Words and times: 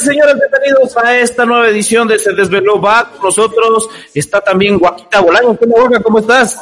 Señoras 0.00 0.02
y 0.02 0.06
señores, 0.06 0.36
bienvenidos 0.36 0.96
a 0.96 1.18
esta 1.18 1.44
nueva 1.44 1.68
edición 1.68 2.08
de 2.08 2.18
Se 2.18 2.32
Desveló 2.32 2.80
Va. 2.80 3.10
Con 3.10 3.24
nosotros 3.24 3.88
está 4.14 4.40
también 4.40 4.78
Guaquita 4.78 5.20
Bolaño. 5.20 5.56
¿Qué 5.58 5.64
onda, 5.64 5.80
Guaca? 5.80 6.02
¿Cómo 6.02 6.18
estás? 6.18 6.60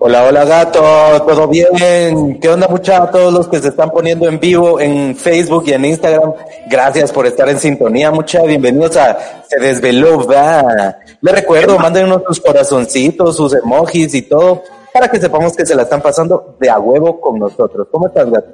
Hola, 0.00 0.24
hola 0.24 0.44
gato, 0.44 0.80
¿todo 1.26 1.48
bien? 1.48 2.38
¿Qué 2.38 2.48
onda 2.48 2.68
mucha 2.68 3.02
a 3.02 3.10
todos 3.10 3.32
los 3.32 3.48
que 3.48 3.58
se 3.58 3.68
están 3.68 3.90
poniendo 3.90 4.28
en 4.28 4.38
vivo 4.38 4.78
en 4.78 5.16
Facebook 5.16 5.64
y 5.66 5.72
en 5.72 5.86
Instagram? 5.86 6.34
Gracias 6.70 7.10
por 7.10 7.26
estar 7.26 7.48
en 7.48 7.58
sintonía, 7.58 8.12
mucha. 8.12 8.42
Bienvenidos 8.42 8.96
a 8.96 9.18
Se 9.48 9.58
Desveló, 9.58 10.24
va. 10.24 10.98
Les 11.20 11.34
recuerdo, 11.34 11.78
mándenos 11.78 12.22
sus 12.28 12.40
corazoncitos, 12.40 13.36
sus 13.36 13.54
emojis 13.54 14.14
y 14.14 14.22
todo, 14.22 14.62
para 14.94 15.08
que 15.08 15.18
sepamos 15.18 15.56
que 15.56 15.66
se 15.66 15.74
la 15.74 15.82
están 15.82 16.00
pasando 16.00 16.56
de 16.60 16.70
a 16.70 16.78
huevo 16.78 17.20
con 17.20 17.40
nosotros. 17.40 17.88
¿Cómo 17.90 18.06
estás, 18.06 18.30
gato? 18.30 18.50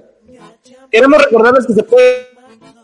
Queremos 0.90 1.22
recordarles 1.22 1.66
que 1.66 1.74
se 1.74 1.82
puede 1.82 2.33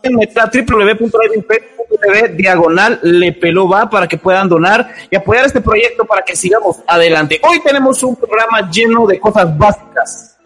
www.livingfaith.tv 0.03 2.29
diagonal 2.35 2.99
le 3.03 3.33
peló 3.33 3.69
va 3.69 3.89
para 3.89 4.07
que 4.07 4.17
puedan 4.17 4.49
donar 4.49 4.87
y 5.09 5.15
apoyar 5.15 5.45
este 5.45 5.61
proyecto 5.61 6.05
para 6.05 6.23
que 6.23 6.35
sigamos 6.35 6.77
adelante. 6.87 7.39
Hoy 7.47 7.61
tenemos 7.61 8.01
un 8.03 8.15
programa 8.15 8.69
lleno 8.69 9.05
de 9.05 9.19
cosas 9.19 9.57
básicas. 9.57 10.37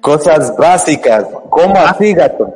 Cosas 0.00 0.56
básicas. 0.56 1.26
¿Cómo 1.48 1.76
así, 1.76 2.12
gato? 2.12 2.52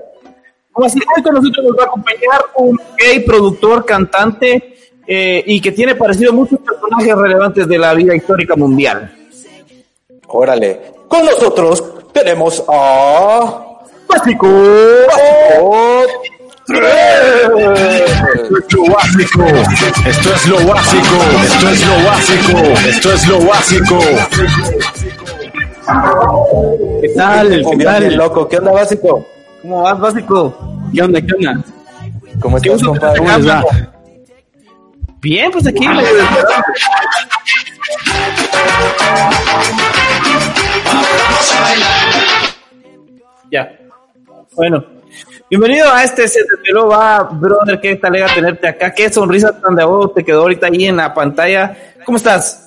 Como 0.73 0.87
así, 0.87 1.01
hoy 1.17 1.23
con 1.23 1.35
nosotros 1.35 1.65
nos 1.65 1.79
va 1.79 1.85
a 1.85 1.87
acompañar 1.87 2.41
un 2.57 2.79
gay 2.99 3.21
productor, 3.21 3.87
cantante 3.87 4.75
eh, 5.07 5.43
y 5.47 5.61
que 5.61 5.73
tiene 5.73 5.95
parecido 5.95 6.33
a 6.33 6.35
muchos 6.35 6.59
personajes 6.61 7.17
relevantes 7.17 7.69
de 7.69 7.79
la 7.79 7.95
vida 7.95 8.15
histórica 8.15 8.57
mundial. 8.57 9.11
Órale. 10.29 10.97
Con 11.09 11.25
nosotros 11.25 12.13
tenemos 12.13 12.63
a... 12.69 13.66
Básico. 14.09 14.49
Esto 16.69 18.59
es 18.59 18.73
lo 18.73 18.85
básico. 18.95 19.45
Esto 20.07 20.35
es 20.35 20.47
lo 20.49 20.67
básico. 20.67 21.17
Esto 21.43 21.69
es 21.71 21.87
lo 21.87 22.05
básico. 22.05 22.59
Esto 22.89 23.12
es 23.12 23.29
lo 23.29 23.41
básico. 23.47 23.99
¿Qué 27.01 27.09
tal? 27.17 27.65
¿Qué 27.71 27.84
tal? 27.84 28.17
loco. 28.17 28.49
¿Qué 28.49 28.57
onda, 28.59 28.73
básico? 28.73 29.27
¿Cómo 29.62 29.83
vas, 29.83 29.99
Básico? 29.99 30.57
¿Qué 30.93 31.03
onda? 31.03 31.21
¿Qué 31.21 31.34
onda? 31.34 31.65
¿Cómo 32.41 32.57
estás, 32.57 32.83
compadre? 32.83 33.19
¿Cómo 33.19 33.31
les 33.37 33.49
va? 33.49 33.65
Bien, 35.21 35.50
pues 35.50 35.67
aquí. 35.67 35.84
Ya. 43.50 43.86
Bueno. 44.56 44.83
Bienvenido 45.50 45.93
a 45.93 46.03
este 46.03 46.27
Se 46.27 46.41
Desveló 46.43 46.89
Va, 46.89 47.22
brother. 47.25 47.78
Qué 47.78 47.97
talega 47.97 48.27
tenerte 48.34 48.67
acá. 48.67 48.93
Qué 48.93 49.12
sonrisa 49.12 49.61
tan 49.61 49.77
de 49.77 49.84
vos 49.84 50.15
te 50.15 50.25
quedó 50.25 50.43
ahorita 50.43 50.67
ahí 50.67 50.87
en 50.87 50.97
la 50.97 51.12
pantalla. 51.12 51.77
¿Cómo 52.05 52.17
estás? 52.17 52.62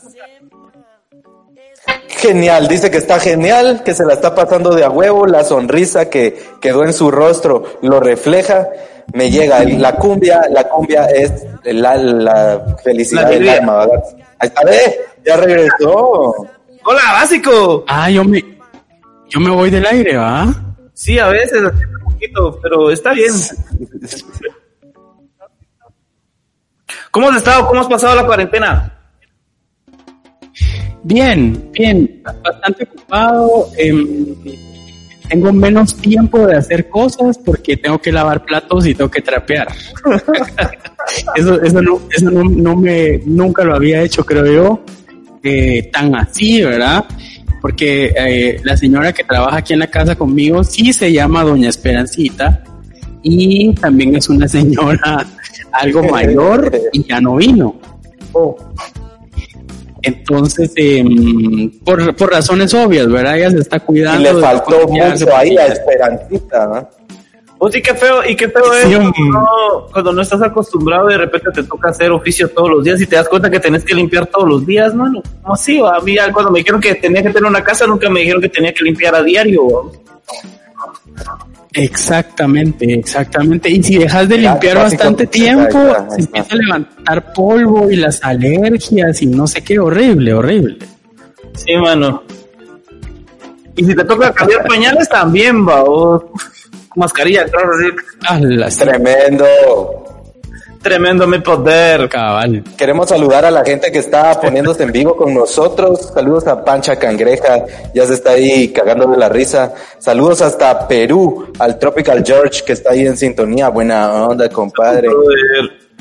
Genial, 2.07 2.67
dice 2.67 2.91
que 2.91 2.97
está 2.97 3.19
genial, 3.19 3.81
que 3.83 3.94
se 3.94 4.05
la 4.05 4.13
está 4.13 4.35
pasando 4.35 4.75
de 4.75 4.83
a 4.83 4.89
huevo, 4.89 5.25
la 5.25 5.44
sonrisa 5.44 6.09
que 6.09 6.38
quedó 6.61 6.83
en 6.83 6.91
su 6.91 7.09
rostro 7.09 7.79
lo 7.81 8.01
refleja, 8.01 8.67
me 9.13 9.31
llega 9.31 9.63
la 9.63 9.95
cumbia, 9.95 10.41
la 10.51 10.67
cumbia 10.67 11.06
es 11.06 11.31
la, 11.63 11.95
la 11.95 12.75
felicidad 12.83 13.23
La 13.23 13.29
del 13.29 13.50
alma, 13.50 13.77
¿verdad? 13.77 14.03
Ahí 14.38 14.47
está, 14.50 14.66
ve, 14.66 15.00
ya 15.25 15.38
regresó. 15.38 16.35
Hola, 16.83 17.01
Básico. 17.13 17.85
Ah, 17.88 18.09
yo 18.09 18.25
me, 18.25 18.44
yo 19.29 19.39
me 19.39 19.50
voy 19.50 19.69
del 19.69 19.85
aire, 19.85 20.17
¿va? 20.17 20.53
Sí, 20.99 21.17
a 21.17 21.29
veces, 21.29 21.61
un 21.61 22.11
poquito, 22.11 22.59
pero 22.61 22.91
está 22.91 23.13
bien. 23.13 23.31
¿Cómo 27.09 27.29
has 27.29 27.37
estado? 27.37 27.65
¿Cómo 27.67 27.79
has 27.79 27.87
pasado 27.87 28.17
la 28.17 28.25
cuarentena? 28.25 28.99
Bien, 31.01 31.71
bien, 31.71 32.21
bastante 32.43 32.83
ocupado. 32.83 33.69
em, 33.77 34.35
tengo 35.29 35.53
menos 35.53 35.95
tiempo 35.95 36.45
de 36.45 36.57
hacer 36.57 36.89
cosas 36.89 37.38
porque 37.38 37.77
tengo 37.77 37.99
que 37.99 38.11
lavar 38.11 38.43
platos 38.43 38.85
y 38.85 38.93
tengo 38.93 39.09
que 39.09 39.21
trapear. 39.21 39.69
eso, 41.38 41.61
eso 41.61 41.81
no, 41.81 42.01
eso 42.11 42.29
no, 42.29 42.43
no 42.43 42.75
me, 42.75 43.21
nunca 43.25 43.63
lo 43.63 43.73
había 43.73 44.01
hecho, 44.01 44.25
creo 44.25 44.45
yo, 44.45 44.83
eh, 45.43 45.89
tan 45.93 46.13
así, 46.15 46.61
¿verdad? 46.61 47.05
Porque 47.61 48.13
eh, 48.15 48.61
la 48.63 48.77
señora 48.77 49.11
que 49.13 49.23
trabaja 49.23 49.57
aquí 49.57 49.73
en 49.73 49.79
la 49.79 49.87
casa 49.87 50.15
conmigo 50.15 50.63
sí 50.63 50.93
se 50.93 51.11
llama 51.11 51.43
Doña 51.43 51.69
Esperancita 51.69 52.63
y 53.21 53.73
también 53.73 54.15
es 54.15 54.29
una 54.29 54.47
señora 54.47 55.25
algo 55.73 56.03
mayor 56.03 56.71
y 56.93 57.03
ya 57.05 57.19
no 57.19 57.35
vino. 57.35 57.75
Oh, 58.31 58.55
Entonces, 60.01 60.71
em, 60.77 61.69
por, 61.83 62.15
por 62.15 62.31
razones 62.31 62.73
obvias, 62.73 63.07
¿verdad? 63.07 63.37
Ella 63.37 63.51
se 63.51 63.59
está 63.59 63.77
Y 63.77 63.79
cuidando. 63.81 64.21
le 64.23 64.33
de 64.35 64.41
faltó 64.41 64.87
mucho 64.87 65.35
ahí 65.35 65.57
a 65.57 65.65
Esperancita, 65.67 66.67
¿no? 66.67 66.89
Oh, 67.61 67.69
sí, 67.69 67.81
qué 67.81 67.93
feo, 67.93 68.25
y 68.25 68.37
qué 68.37 68.47
feo 68.47 68.73
es 68.73 68.87
Sí, 68.87 68.95
cuando 68.95 69.11
no, 69.31 69.85
cuando 69.91 70.13
no 70.13 70.21
estás 70.21 70.41
acostumbrado 70.41 71.09
y 71.09 71.13
de 71.13 71.19
repente 71.19 71.51
te 71.53 71.63
toca 71.63 71.89
hacer 71.89 72.09
oficio 72.09 72.47
todos 72.47 72.69
los 72.69 72.83
días 72.85 73.01
y 73.01 73.05
te 73.05 73.17
das 73.17 73.27
cuenta 73.27 73.51
que 73.51 73.59
tenés 73.59 73.83
que 73.83 73.93
limpiar 73.93 74.27
todos 74.27 74.47
los 74.47 74.65
días, 74.65 74.95
mano. 74.95 75.21
¿Cómo 75.41 75.53
así? 75.53 75.77
A 75.77 75.99
mí 75.99 76.15
cuando 76.31 76.51
me 76.51 76.59
dijeron 76.59 76.79
que 76.79 76.95
tenía 76.95 77.21
que 77.21 77.31
tener 77.31 77.49
una 77.49 77.61
casa, 77.61 77.85
nunca 77.85 78.09
me 78.09 78.21
dijeron 78.21 78.41
que 78.41 78.47
tenía 78.47 78.73
que 78.73 78.85
limpiar 78.85 79.13
a 79.13 79.21
diario. 79.21 79.67
va. 79.67 79.91
Exactamente, 81.73 82.93
exactamente. 82.93 83.69
Y 83.69 83.83
si 83.83 83.97
dejas 83.97 84.27
de 84.27 84.37
limpiar 84.37 84.77
bastante 84.77 85.27
tiempo, 85.27 85.77
se 86.09 86.21
empieza 86.21 86.53
a 86.53 86.55
levantar 86.55 87.33
polvo 87.33 87.91
y 87.91 87.97
las 87.97 88.23
alergias 88.23 89.21
y 89.21 89.27
no 89.27 89.45
sé 89.47 89.61
qué, 89.63 89.79
horrible, 89.79 90.33
horrible. 90.33 90.77
Sí, 91.53 91.75
mano. 91.75 92.23
Y 93.75 93.85
si 93.85 93.95
te 93.95 94.03
toca 94.03 94.33
cambiar 94.33 94.65
pañales 94.65 95.07
también, 95.09 95.67
va. 95.67 95.83
Mascarilla, 96.95 97.45
claro. 97.45 97.72
Ah, 98.27 98.39
Tremendo. 98.77 99.45
Tremendo 100.81 101.27
mi 101.27 101.39
poder. 101.39 102.07
cabal. 102.07 102.63
Queremos 102.77 103.09
saludar 103.09 103.44
a 103.44 103.51
la 103.51 103.66
gente 103.66 103.91
que 103.91 104.00
está 104.00 104.39
poniéndose 104.39 104.83
en 104.83 104.94
vivo 104.94 105.16
con 105.17 105.33
nosotros. 105.33 106.11
Saludos 106.13 106.47
a 106.47 106.63
Pancha 106.63 106.95
Cangreja, 106.95 107.66
ya 107.94 108.05
se 108.05 108.13
está 108.13 108.31
ahí 108.31 108.69
cagando 108.69 109.06
de 109.07 109.18
la 109.18 109.27
risa. 109.27 109.74
Saludos 109.97 110.41
hasta 110.41 110.88
Perú, 110.88 111.51
al 111.59 111.77
Tropical 111.77 112.24
George 112.25 112.63
que 112.65 112.74
está 112.74 112.91
ahí 112.91 113.06
en 113.06 113.18
sintonía. 113.18 113.68
Buena 113.68 114.25
onda, 114.25 114.47
compadre. 114.50 115.09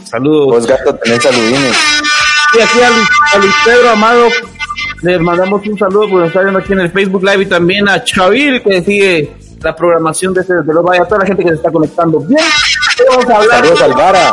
Saludos. 0.05 0.47
Vos, 0.47 0.67
gato, 0.67 0.95
tenés 0.95 1.25
saludines. 1.25 1.77
Y 2.57 2.61
aquí 2.61 2.81
a 2.81 2.91
Luis, 2.91 3.09
a 3.35 3.39
Luis 3.39 3.55
Pedro 3.65 3.91
Amado 3.91 4.29
les 5.03 5.21
mandamos 5.21 5.65
un 5.67 5.79
saludo 5.79 6.09
porque 6.09 6.17
nos 6.17 6.29
está 6.29 6.41
viendo 6.41 6.59
aquí 6.59 6.73
en 6.73 6.81
el 6.81 6.91
Facebook 6.91 7.23
Live 7.23 7.43
y 7.43 7.47
también 7.47 7.89
a 7.89 8.03
Chavir 8.03 8.63
que 8.63 8.83
sigue 8.83 9.33
la 9.61 9.75
programación 9.75 10.35
de 10.35 10.41
este 10.41 10.55
desde 10.55 10.73
luego 10.73 10.89
vaya 10.89 11.03
a 11.03 11.07
toda 11.07 11.21
la 11.21 11.27
gente 11.27 11.43
que 11.43 11.51
se 11.51 11.57
está 11.57 11.71
conectando. 11.71 12.21
Bien, 12.21 12.41
vamos 13.11 13.29
a 13.29 13.37
hablar 13.37 13.95
Vara. 13.95 14.33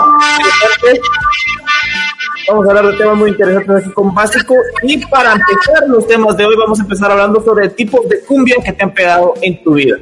Vamos 2.47 2.67
a 2.67 2.69
hablar 2.69 2.91
de 2.91 2.97
temas 2.97 3.17
muy 3.17 3.29
interesantes 3.31 3.75
aquí 3.77 3.89
con 3.91 4.13
Básico 4.13 4.55
y 4.83 5.03
para 5.07 5.33
empezar 5.33 5.87
los 5.87 6.07
temas 6.07 6.37
de 6.37 6.45
hoy 6.45 6.55
vamos 6.55 6.79
a 6.79 6.83
empezar 6.83 7.11
hablando 7.11 7.43
sobre 7.43 7.69
tipos 7.69 8.07
de 8.07 8.21
cumbia 8.21 8.57
que 8.63 8.71
te 8.71 8.83
han 8.83 8.93
pegado 8.93 9.33
en 9.41 9.63
tu 9.63 9.73
vida. 9.73 9.97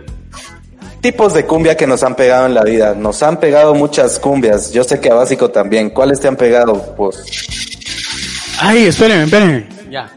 Tipos 1.00 1.34
de 1.34 1.46
cumbia 1.46 1.76
que 1.76 1.88
nos 1.88 2.04
han 2.04 2.16
pegado 2.16 2.46
en 2.46 2.54
la 2.54 2.64
vida. 2.64 2.96
Nos 2.96 3.24
han 3.24 3.38
pegado 3.38 3.74
muchas 3.74 4.20
cumbias. 4.20 4.72
Yo 4.72 4.84
sé 4.84 5.00
que 5.00 5.10
a 5.10 5.16
Básico 5.16 5.52
también. 5.52 5.90
¿Cuáles 5.90 6.20
te 6.20 6.28
han 6.28 6.36
pegado? 6.36 6.96
Pues 6.96 7.26
Ay, 8.60 8.86
espérenme, 8.86 9.26
espérenme. 9.26 9.68
Ya. 9.90 10.10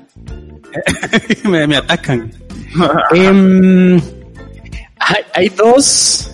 me, 1.45 1.77
atacan. 1.77 2.31
Em, 3.13 4.01
hay, 5.33 5.49
dos, 5.51 6.31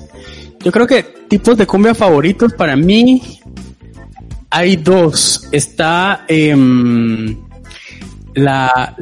yo 0.61 0.73
creo 0.73 0.87
que 0.87 1.03
tipos 1.03 1.57
de 1.57 1.67
cumbia 1.67 1.95
favoritos 1.95 2.53
para 2.55 2.77
mí. 2.77 3.41
Hay 4.51 4.77
dos. 4.77 5.49
Está 5.51 6.25
em, 6.29 7.37
la, 8.35 8.97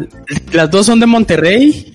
las 0.52 0.70
dos 0.70 0.86
son 0.86 1.00
de 1.00 1.06
Monterrey. 1.06 1.92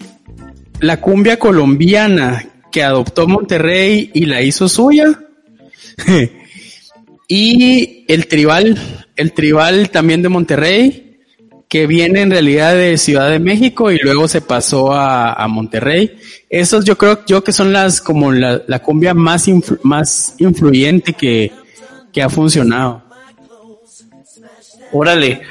La 0.79 0.99
cumbia 0.99 1.39
colombiana 1.39 2.45
que 2.71 2.83
adoptó 2.83 3.27
Monterrey 3.27 4.11
y 4.13 4.25
la 4.25 4.41
hizo 4.41 4.67
suya. 4.67 5.05
y 7.27 8.05
el 8.07 8.27
tribal, 8.27 8.77
el 9.15 9.31
tribal 9.31 9.89
también 9.89 10.21
de 10.21 10.29
Monterrey, 10.29 11.04
que 11.67 11.87
viene 11.87 12.21
en 12.21 12.31
realidad 12.31 12.75
de 12.75 12.97
Ciudad 12.97 13.29
de 13.29 13.39
México 13.39 13.91
y 13.91 13.97
luego 13.97 14.27
se 14.27 14.41
pasó 14.41 14.93
a, 14.93 15.47
Monterrey. 15.47 16.17
Esos 16.49 16.85
yo 16.85 16.97
creo 16.97 17.25
yo 17.25 17.43
que 17.43 17.51
son 17.51 17.73
las 17.73 18.01
como 18.01 18.31
la, 18.31 18.79
cumbia 18.79 19.13
más, 19.13 19.45
más 19.83 20.35
influyente 20.37 21.13
que, 21.13 21.51
que 22.11 22.21
ha 22.21 22.29
funcionado. 22.29 23.03
Órale. 24.91 25.41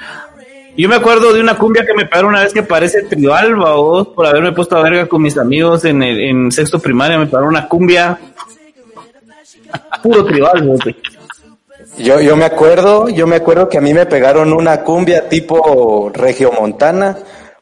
Yo 0.77 0.89
me 0.89 0.97
acuerdo 0.97 1.33
de 1.33 1.41
una 1.41 1.57
cumbia 1.57 1.87
que 1.87 1.95
me 1.95 2.07
pagaron 2.07 2.31
una 2.31 2.43
vez 2.43 2.53
que 2.53 2.65
parece 2.65 3.03
tribal, 3.03 3.55
vos, 3.55 4.09
por 4.09 4.27
haberme 4.27 4.53
puesto 4.53 4.77
a 4.77 4.83
verga 4.83 5.07
con 5.07 5.23
mis 5.23 5.39
amigos 5.39 5.85
en, 5.85 6.03
el, 6.03 6.21
en 6.21 6.51
sexto 6.51 6.81
primaria, 6.81 7.17
me 7.17 7.27
pagaron 7.27 7.51
una 7.51 7.69
cumbia 7.69 8.19
puro 10.03 10.25
tribal, 10.25 10.63
güey. 10.63 10.97
Yo, 11.99 12.21
yo 12.21 12.37
me 12.37 12.45
acuerdo, 12.45 13.09
yo 13.09 13.27
me 13.27 13.37
acuerdo 13.37 13.69
que 13.69 13.79
a 13.79 13.81
mí 13.81 13.95
me 13.95 14.07
pegaron 14.07 14.53
una 14.53 14.83
cumbia 14.83 15.29
tipo 15.29 16.11
regiomontana 16.13 17.17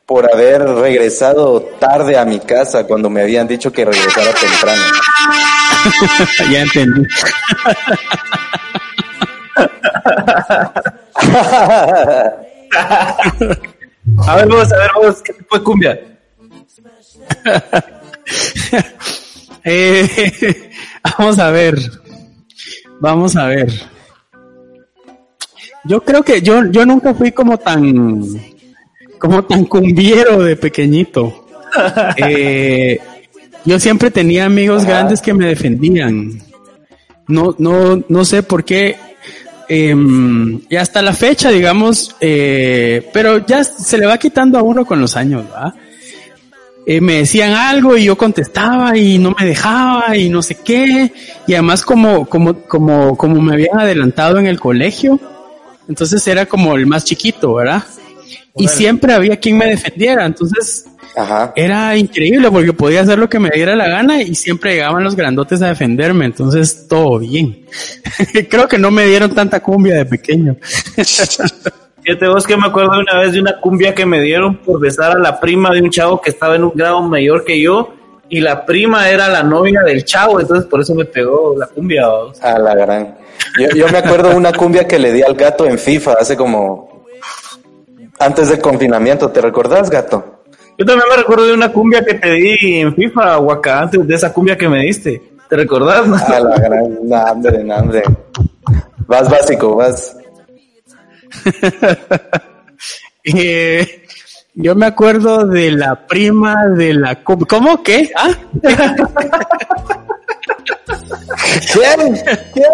por 0.07 0.33
haber 0.33 0.63
regresado 0.63 1.61
tarde 1.79 2.19
a 2.19 2.25
mi 2.25 2.41
casa 2.41 2.87
cuando 2.87 3.11
me 3.11 3.21
habían 3.23 3.47
dicho 3.47 3.71
que 3.71 3.85
regresara 3.85 4.33
temprano. 4.33 4.83
ya 6.51 6.63
entendí. 6.63 7.07
a 14.27 14.37
ver 14.37 14.49
vos, 14.49 14.73
a 14.73 14.79
ver 14.79 14.91
vos, 14.95 15.21
¿qué 15.23 15.35
tipo 15.35 15.59
de 15.59 15.65
cumbia? 15.65 16.01
eh, 19.65 20.71
vamos 21.19 21.39
a 21.39 21.51
ver, 21.51 21.79
vamos 23.01 23.37
a 23.37 23.47
ver. 23.47 23.71
Yo 25.85 26.03
creo 26.03 26.23
que 26.23 26.41
yo, 26.43 26.65
yo 26.71 26.87
nunca 26.87 27.15
fui 27.15 27.33
como 27.33 27.59
tan, 27.59 28.25
como 29.19 29.45
tan 29.45 29.65
cumbiero 29.65 30.43
de 30.43 30.57
pequeñito. 30.57 31.39
Eh, 32.19 32.99
yo 33.65 33.81
siempre 33.81 34.11
tenía 34.11 34.45
amigos 34.45 34.85
grandes 34.85 35.23
que 35.23 35.33
me 35.33 35.47
defendían. 35.47 36.39
No, 37.29 37.55
no, 37.59 38.03
no 38.07 38.25
sé 38.27 38.43
por 38.43 38.63
qué 38.63 38.95
Em, 39.75 40.61
y 40.69 40.77
hasta 40.77 41.01
la 41.01 41.15
fecha, 41.15 41.49
digamos, 41.49 42.15
eh, 42.21 43.09
pero 43.11 43.47
ya 43.47 43.65
se 43.65 43.97
le 43.97 44.05
va 44.05 44.19
quitando 44.19 44.59
a 44.59 44.63
uno 44.63 44.85
con 44.85 45.01
los 45.01 45.17
años, 45.17 45.45
¿verdad? 45.45 45.73
Eh, 46.85 47.01
me 47.01 47.15
decían 47.15 47.53
algo 47.53 47.97
y 47.97 48.05
yo 48.05 48.19
contestaba 48.19 48.95
y 48.99 49.17
no 49.17 49.35
me 49.39 49.47
dejaba 49.47 50.15
y 50.15 50.29
no 50.29 50.43
sé 50.43 50.57
qué. 50.57 51.11
Y 51.47 51.55
además 51.55 51.87
como, 51.87 52.27
como, 52.27 52.55
como, 52.65 53.17
como 53.17 53.41
me 53.41 53.55
habían 53.55 53.81
adelantado 53.81 54.39
en 54.39 54.47
el 54.47 54.61
colegio, 54.61 55.19
entonces 55.89 56.27
era 56.27 56.47
como 56.47 56.75
el 56.77 56.87
más 56.87 57.05
chiquito, 57.05 57.55
¿verdad? 57.55 57.85
Y 58.57 58.69
siempre 58.69 59.13
había 59.15 59.37
quien 59.39 59.57
me 59.57 59.67
defendiera. 59.67 60.27
Entonces, 60.27 60.87
era 61.57 61.97
increíble 61.97 62.51
porque 62.51 62.73
podía 62.73 63.03
hacer 63.03 63.19
lo 63.19 63.29
que 63.29 63.39
me 63.39 63.51
diera 63.51 63.77
la 63.77 63.89
gana 63.89 64.23
y 64.23 64.35
siempre 64.35 64.73
llegaban 64.73 65.05
los 65.05 65.15
grandotes 65.15 65.61
a 65.63 65.69
defenderme, 65.69 66.25
entonces 66.25 66.87
todo 66.89 67.19
bien. 67.19 67.67
Creo 68.51 68.69
que 68.69 68.79
no 68.79 68.91
me 68.91 69.07
dieron 69.07 69.35
tanta 69.35 69.61
cumbia 69.61 69.97
de 69.97 70.07
pequeño. 70.07 70.57
Fíjate 72.03 72.27
vos 72.27 72.47
que 72.47 72.57
me 72.57 72.67
acuerdo 72.67 72.99
una 72.99 73.19
vez 73.19 73.33
de 73.33 73.41
una 73.41 73.61
cumbia 73.61 73.95
que 73.95 74.05
me 74.05 74.21
dieron 74.21 74.57
por 74.57 74.81
besar 74.81 75.17
a 75.17 75.21
la 75.21 75.39
prima 75.39 75.71
de 75.71 75.83
un 75.83 75.91
chavo 75.91 76.21
que 76.21 76.31
estaba 76.31 76.57
en 76.57 76.65
un 76.65 76.73
grado 76.75 77.01
mayor 77.03 77.45
que 77.45 77.61
yo 77.61 77.95
y 78.33 78.41
la 78.41 78.65
prima 78.65 79.11
era 79.11 79.29
la 79.29 79.43
novia 79.43 79.83
del 79.83 80.07
chavo, 80.07 80.41
entonces 80.41 80.65
por 80.65 80.81
eso 80.81 80.95
me 80.95 81.05
pegó 81.05 81.55
la 81.55 81.67
cumbia. 81.67 82.07
A 82.41 82.59
la 82.59 82.75
gran. 82.75 83.15
Yo, 83.61 83.69
yo 83.77 83.89
me 83.89 83.99
acuerdo 83.99 84.31
de 84.31 84.37
una 84.37 84.55
cumbia 84.55 84.89
que 84.89 84.99
le 84.99 85.13
di 85.13 85.21
al 85.21 85.35
gato 85.35 85.67
en 85.67 85.79
FIFA 85.79 86.15
hace 86.15 86.35
como 86.35 87.05
antes 88.19 88.49
del 88.49 88.59
confinamiento, 88.59 89.29
¿te 89.29 89.43
recordás, 89.43 89.91
gato? 89.91 90.45
Yo 90.79 90.87
también 90.87 91.07
me 91.11 91.17
recuerdo 91.19 91.45
de 91.45 91.53
una 91.53 91.71
cumbia 91.71 92.03
que 92.03 92.15
te 92.15 92.31
di 92.31 92.79
en 92.81 92.95
FIFA, 92.95 93.39
Huaca, 93.41 93.81
antes 93.81 94.07
de 94.07 94.15
esa 94.15 94.33
cumbia 94.33 94.57
que 94.57 94.67
me 94.67 94.81
diste. 94.81 95.21
¿Te 95.51 95.55
recordás? 95.55 96.07
Ah, 96.27 96.41
la 96.41 96.57
gran, 96.57 97.01
no, 97.03 97.93
Vas 99.07 99.29
básico, 99.29 99.77
vas. 99.77 100.17
eh, 103.25 104.03
yo 104.55 104.75
me 104.75 104.87
acuerdo 104.87 105.47
de 105.47 105.73
la 105.73 106.07
prima 106.07 106.67
de 106.69 106.95
la... 106.95 107.23
¿Cómo? 107.23 107.83
¿Qué? 107.83 108.11
¿Ah? 108.17 108.35
¿Quién? 111.73 112.19
¿Quién? 112.53 112.67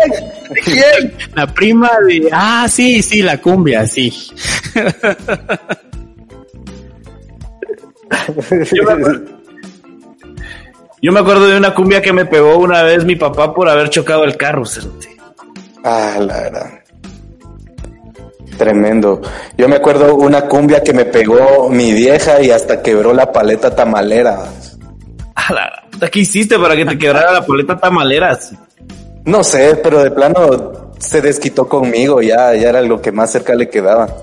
¿Quién? 0.64 1.16
La 1.34 1.46
prima 1.46 1.90
de... 2.06 2.28
Ah, 2.32 2.66
sí, 2.68 3.02
sí, 3.02 3.22
la 3.22 3.38
cumbia, 3.40 3.86
sí. 3.86 4.12
Yo 11.00 11.12
me, 11.12 11.20
acuerdo, 11.20 11.46
de 11.46 11.56
una 11.56 11.74
cumbia 11.74 12.02
que 12.02 12.12
me 12.12 12.26
pegó 12.26 12.58
una 12.58 12.82
vez 12.82 13.04
mi 13.04 13.14
papá 13.16 13.54
por 13.54 13.68
haber 13.68 13.88
chocado 13.90 14.24
el 14.24 14.36
carro, 14.36 14.64
Ah, 15.84 16.16
la 16.20 16.40
verdad. 16.40 16.77
Tremendo. 18.58 19.22
Yo 19.56 19.68
me 19.68 19.76
acuerdo 19.76 20.16
una 20.16 20.42
cumbia 20.42 20.82
que 20.82 20.92
me 20.92 21.04
pegó 21.04 21.70
mi 21.70 21.92
vieja 21.92 22.42
y 22.42 22.50
hasta 22.50 22.82
quebró 22.82 23.14
la 23.14 23.30
paleta 23.32 23.74
tamalera. 23.74 24.46
¿Qué 26.10 26.20
hiciste 26.20 26.58
para 26.58 26.76
que 26.76 26.84
te 26.84 26.98
quebrara 26.98 27.32
la 27.32 27.46
paleta 27.46 27.78
tamalera? 27.78 28.38
No 29.24 29.44
sé, 29.44 29.78
pero 29.82 30.02
de 30.02 30.10
plano 30.10 30.90
se 30.98 31.20
desquitó 31.20 31.68
conmigo, 31.68 32.20
ya, 32.20 32.54
ya 32.54 32.70
era 32.70 32.82
lo 32.82 33.00
que 33.00 33.12
más 33.12 33.30
cerca 33.30 33.54
le 33.54 33.68
quedaba. 33.68 34.08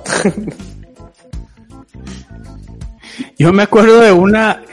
Yo 3.38 3.54
me 3.54 3.64
acuerdo 3.64 4.02
de 4.02 4.12
una, 4.12 4.64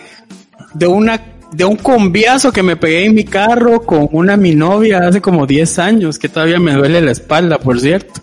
de 0.75 0.87
una, 0.87 1.21
de 1.53 1.65
un 1.65 1.77
combiazo 1.77 2.53
que 2.53 2.63
me 2.63 2.77
pegué 2.77 3.05
en 3.05 3.15
mi 3.15 3.25
carro 3.25 3.83
con 3.83 4.09
una 4.13 4.37
mi 4.37 4.55
novia 4.55 5.07
hace 5.07 5.21
como 5.21 5.47
10 5.47 5.79
años, 5.79 6.19
que 6.19 6.29
todavía 6.29 6.59
me 6.59 6.73
duele 6.75 7.01
la 7.01 7.13
espalda, 7.13 7.59
por 7.59 7.81
cierto. 7.81 8.21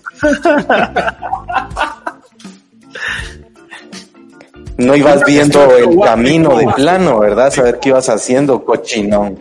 No 4.77 4.95
ibas 4.95 5.25
viendo 5.25 5.75
el 5.75 5.99
camino 5.99 6.55
de 6.57 6.65
plano, 6.67 7.19
¿verdad? 7.19 7.51
Saber 7.51 7.79
qué 7.79 7.89
ibas 7.89 8.07
haciendo, 8.07 8.63
cochinón. 8.63 9.37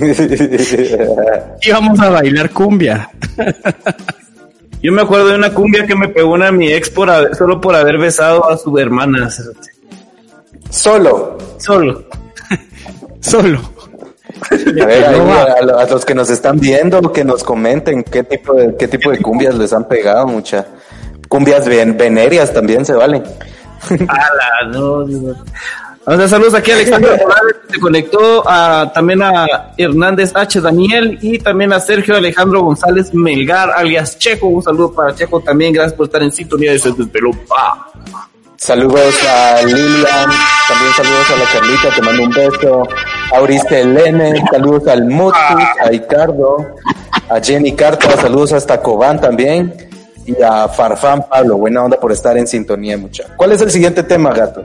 Íbamos 1.62 1.98
a 1.98 2.10
bailar 2.10 2.50
cumbia. 2.50 3.10
Yo 4.82 4.92
me 4.92 5.00
acuerdo 5.02 5.28
de 5.28 5.36
una 5.36 5.52
cumbia 5.54 5.86
que 5.86 5.94
me 5.94 6.08
pegó 6.08 6.34
una 6.34 6.52
mi 6.52 6.70
ex 6.72 6.90
por 6.90 7.10
solo 7.36 7.60
por 7.60 7.74
haber 7.74 7.96
besado 7.96 8.48
a 8.50 8.56
su 8.56 8.78
hermana. 8.78 9.30
Solo. 10.70 11.38
Solo. 11.58 12.04
solo. 13.20 13.60
A 14.50 14.86
ver, 14.86 15.04
a, 15.78 15.86
los 15.86 16.04
que 16.04 16.14
nos 16.14 16.30
están 16.30 16.58
viendo, 16.58 17.12
que 17.12 17.24
nos 17.24 17.44
comenten 17.44 18.02
qué 18.02 18.24
tipo 18.24 18.54
de, 18.54 18.76
qué 18.76 18.88
tipo 18.88 19.10
de 19.10 19.18
cumbias 19.18 19.54
les 19.54 19.72
han 19.72 19.86
pegado, 19.86 20.26
mucha. 20.26 20.66
Cumbias 21.28 21.66
venerias 21.68 22.52
también 22.52 22.84
se 22.84 22.92
valen. 22.92 23.22
no, 24.72 25.04
no. 25.04 25.34
O 26.06 26.16
sea, 26.16 26.28
saludos 26.28 26.54
aquí 26.54 26.70
a 26.70 26.74
Alexander 26.74 27.10
Morales, 27.20 27.56
que 27.66 27.74
se 27.74 27.80
conectó 27.80 28.42
a, 28.48 28.90
también 28.92 29.22
a 29.22 29.72
Hernández 29.76 30.32
H. 30.34 30.60
Daniel 30.60 31.18
y 31.20 31.38
también 31.38 31.72
a 31.72 31.78
Sergio 31.78 32.16
Alejandro 32.16 32.62
González 32.62 33.14
Melgar, 33.14 33.70
alias 33.70 34.18
Checo. 34.18 34.48
Un 34.48 34.62
saludo 34.62 34.92
para 34.92 35.14
Checo 35.14 35.40
también. 35.40 35.74
Gracias 35.74 35.92
por 35.92 36.06
estar 36.06 36.22
en 36.22 36.32
sintonía 36.32 36.72
de 36.72 36.80
Pa. 37.46 37.92
Saludos 38.60 39.14
a 39.26 39.62
Lilian, 39.62 40.30
también 40.68 40.92
saludos 40.94 41.30
a 41.30 41.36
la 41.38 41.44
Carlita, 41.50 41.94
te 41.96 42.02
mando 42.02 42.22
un 42.24 42.30
beso. 42.30 42.88
A 43.32 43.74
Elene, 43.74 44.44
saludos 44.52 44.86
al 44.86 45.06
Mutu, 45.06 45.34
a 45.34 45.88
Ricardo, 45.88 46.74
a 47.30 47.40
Jenny 47.40 47.74
Carta, 47.74 48.20
saludos 48.20 48.52
hasta 48.52 48.82
Cobán 48.82 49.18
también. 49.18 49.72
Y 50.26 50.42
a 50.42 50.68
Farfán 50.68 51.26
Pablo, 51.26 51.56
buena 51.56 51.84
onda 51.84 51.98
por 51.98 52.12
estar 52.12 52.36
en 52.36 52.46
sintonía, 52.46 52.98
mucha. 52.98 53.24
¿Cuál 53.34 53.52
es 53.52 53.62
el 53.62 53.70
siguiente 53.70 54.02
tema, 54.02 54.34
gato? 54.34 54.62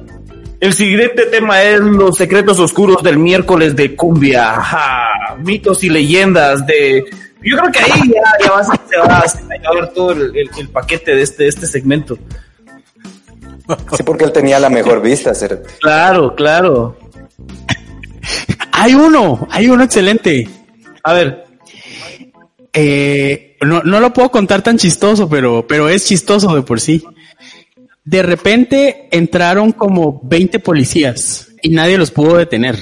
El 0.59 0.73
siguiente 0.73 1.27
tema 1.27 1.63
es 1.63 1.79
los 1.79 2.17
secretos 2.17 2.59
oscuros 2.59 3.01
del 3.01 3.17
miércoles 3.17 3.77
de 3.77 3.95
cumbia, 3.95 4.61
mitos 5.39 5.85
y 5.85 5.89
leyendas 5.89 6.67
de... 6.67 7.05
Yo 7.41 7.57
creo 7.57 7.71
que 7.71 7.79
ahí 7.79 8.11
ya, 8.13 8.51
va, 8.51 8.61
se 8.61 8.97
va 8.97 9.19
a 9.19 9.71
llevar 9.71 9.93
todo 9.93 10.11
el, 10.11 10.69
paquete 10.73 11.15
de 11.15 11.21
este, 11.21 11.47
este 11.47 11.65
segmento. 11.65 12.19
Sí, 13.97 14.03
porque 14.03 14.25
él 14.25 14.31
tenía 14.31 14.59
la 14.59 14.69
mejor 14.69 15.01
vista, 15.01 15.33
Cerote. 15.33 15.69
Claro, 15.81 16.35
claro. 16.35 16.97
Hay 18.71 18.93
uno, 18.93 19.47
hay 19.51 19.67
uno 19.67 19.83
excelente. 19.83 20.47
A 21.03 21.13
ver, 21.13 21.45
Eh, 22.73 23.55
no, 23.61 23.81
no 23.83 23.99
lo 24.01 24.11
puedo 24.11 24.29
contar 24.29 24.61
tan 24.61 24.77
chistoso, 24.77 25.29
pero, 25.29 25.65
pero 25.65 25.87
es 25.87 26.05
chistoso 26.05 26.53
de 26.53 26.61
por 26.61 26.81
sí. 26.81 27.03
De 28.03 28.21
repente 28.21 29.07
entraron 29.11 29.71
como 29.71 30.19
20 30.23 30.59
policías 30.59 31.47
y 31.61 31.69
nadie 31.69 31.97
los 31.97 32.11
pudo 32.11 32.37
detener. 32.37 32.77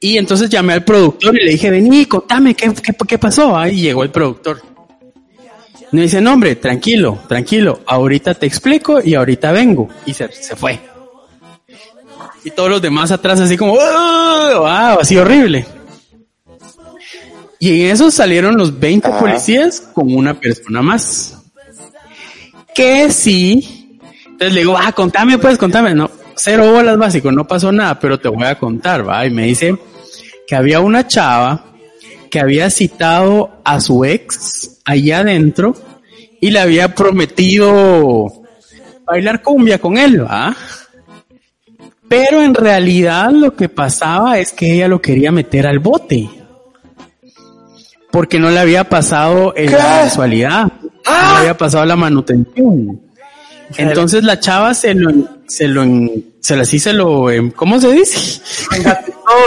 Y 0.00 0.16
entonces 0.18 0.48
llamé 0.48 0.74
al 0.74 0.84
productor 0.84 1.34
y 1.34 1.44
le 1.44 1.50
dije, 1.52 1.70
vení, 1.70 2.06
contame, 2.06 2.54
¿qué, 2.54 2.72
qué, 2.72 2.92
qué 3.06 3.18
pasó? 3.18 3.56
Ahí 3.56 3.80
llegó 3.80 4.02
el 4.04 4.10
productor. 4.10 4.60
Me 5.94 6.02
dice, 6.02 6.20
no, 6.20 6.32
hombre, 6.32 6.56
tranquilo, 6.56 7.20
tranquilo, 7.28 7.82
ahorita 7.86 8.34
te 8.34 8.46
explico 8.46 9.00
y 9.00 9.14
ahorita 9.14 9.52
vengo. 9.52 9.88
Y 10.04 10.12
se, 10.12 10.26
se 10.32 10.56
fue. 10.56 10.80
Y 12.42 12.50
todos 12.50 12.68
los 12.68 12.82
demás 12.82 13.12
atrás 13.12 13.38
así 13.38 13.56
como, 13.56 13.76
¡ah! 13.80 14.98
así 15.00 15.16
horrible. 15.16 15.64
Y 17.60 17.82
en 17.82 17.92
eso 17.92 18.10
salieron 18.10 18.56
los 18.56 18.76
20 18.76 19.06
Ajá. 19.06 19.18
policías 19.20 19.80
con 19.80 20.12
una 20.12 20.34
persona 20.34 20.82
más. 20.82 21.38
Que 22.74 23.08
sí. 23.12 24.00
Entonces 24.26 24.52
le 24.52 24.60
digo, 24.62 24.76
ah, 24.76 24.90
contame 24.90 25.38
pues, 25.38 25.56
contame. 25.56 25.94
No, 25.94 26.10
cero 26.34 26.72
bolas 26.72 26.98
básico, 26.98 27.30
no 27.30 27.46
pasó 27.46 27.70
nada, 27.70 28.00
pero 28.00 28.18
te 28.18 28.28
voy 28.28 28.42
a 28.42 28.58
contar, 28.58 29.08
va. 29.08 29.24
Y 29.24 29.30
me 29.30 29.44
dice 29.44 29.78
que 30.44 30.56
había 30.56 30.80
una 30.80 31.06
chava 31.06 31.66
que 32.34 32.40
había 32.40 32.68
citado 32.68 33.60
a 33.62 33.80
su 33.80 34.04
ex 34.04 34.80
allá 34.84 35.20
adentro 35.20 35.76
y 36.40 36.50
le 36.50 36.58
había 36.58 36.92
prometido 36.92 38.26
bailar 39.06 39.40
cumbia 39.40 39.78
con 39.78 39.96
él, 39.96 40.24
va. 40.24 40.56
Pero 42.08 42.42
en 42.42 42.52
realidad 42.52 43.30
lo 43.30 43.54
que 43.54 43.68
pasaba 43.68 44.40
es 44.40 44.50
que 44.50 44.74
ella 44.74 44.88
lo 44.88 45.00
quería 45.00 45.30
meter 45.30 45.64
al 45.68 45.78
bote. 45.78 46.28
Porque 48.10 48.40
no 48.40 48.50
le 48.50 48.58
había 48.58 48.82
pasado 48.82 49.54
en 49.56 49.70
la 49.70 50.00
mensualidad. 50.02 50.64
No 50.82 51.34
le 51.34 51.38
había 51.38 51.56
pasado 51.56 51.84
la 51.84 51.94
manutención. 51.94 53.00
Entonces 53.76 54.24
la 54.24 54.40
chava 54.40 54.74
se 54.74 54.92
lo, 54.92 55.12
se 55.46 55.68
lo, 55.68 55.84
se 56.40 56.56
la 56.56 56.64
sí 56.64 56.80
se 56.80 56.94
lo, 56.94 57.26
¿cómo 57.54 57.78
se 57.78 57.92
dice? 57.92 58.40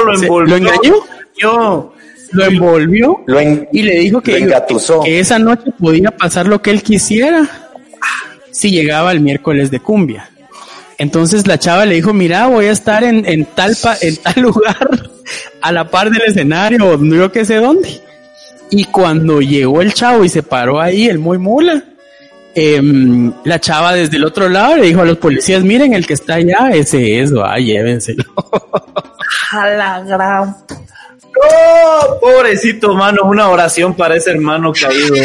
lo 0.06 0.18
Se-. 0.18 0.28
¿Lo 0.28 0.56
engañó? 0.56 0.96
Yo, 1.38 1.94
Lo 2.32 2.46
envolvió 2.46 3.22
Lo 3.26 3.40
en- 3.40 3.68
y 3.72 3.84
le 3.84 3.96
dijo 4.00 4.22
que, 4.22 4.34
que 5.04 5.20
esa 5.20 5.40
noche 5.40 5.72
podía 5.80 6.12
pasar 6.12 6.48
lo 6.48 6.62
que 6.62 6.72
él 6.72 6.84
quisiera 6.84 7.48
si 8.52 8.72
llegaba 8.72 9.12
el 9.12 9.20
miércoles 9.22 9.70
de 9.72 9.80
cumbia. 9.80 10.30
Entonces 10.98 11.46
la 11.46 11.60
chava 11.60 11.86
le 11.86 11.96
dijo, 11.96 12.12
mira, 12.14 12.48
voy 12.48 12.66
a 12.66 12.72
estar 12.72 13.04
en, 13.04 13.24
en 13.26 13.46
tal 13.46 13.76
pa- 13.82 13.98
en 14.02 14.16
tal 14.18 14.34
lugar, 14.42 14.90
a 15.62 15.72
la 15.72 15.90
par 15.90 16.10
del 16.10 16.24
escenario, 16.24 16.86
o 16.92 16.98
no 16.98 17.16
yo 17.16 17.32
qué 17.32 17.46
sé 17.46 17.56
dónde. 17.58 18.02
Y 18.72 18.86
cuando 18.86 19.40
llegó 19.40 19.82
el 19.82 19.94
chavo 19.94 20.26
y 20.26 20.30
se 20.30 20.42
paró 20.44 20.82
ahí, 20.82 21.08
el 21.08 21.20
muy 21.20 21.38
mula, 21.38 21.84
em, 22.56 23.32
la 23.46 23.60
chava 23.60 23.94
desde 23.94 24.18
el 24.18 24.26
otro 24.26 24.50
lado 24.50 24.76
le 24.78 24.88
dijo 24.88 25.02
a 25.02 25.06
los 25.06 25.18
policías, 25.18 25.64
miren, 25.64 25.94
el 25.94 26.08
que 26.08 26.14
está 26.16 26.34
allá, 26.36 26.72
ese 26.74 27.20
es, 27.22 27.34
va, 27.34 27.58
llévenselo. 27.60 28.24
a 29.52 29.68
la 29.70 30.02
gran. 30.02 30.56
No, 31.44 32.20
pobrecito 32.20 32.92
hermano, 32.92 33.24
una 33.26 33.50
oración 33.50 33.94
para 33.96 34.16
ese 34.16 34.32
hermano 34.32 34.72
caído. 34.74 35.16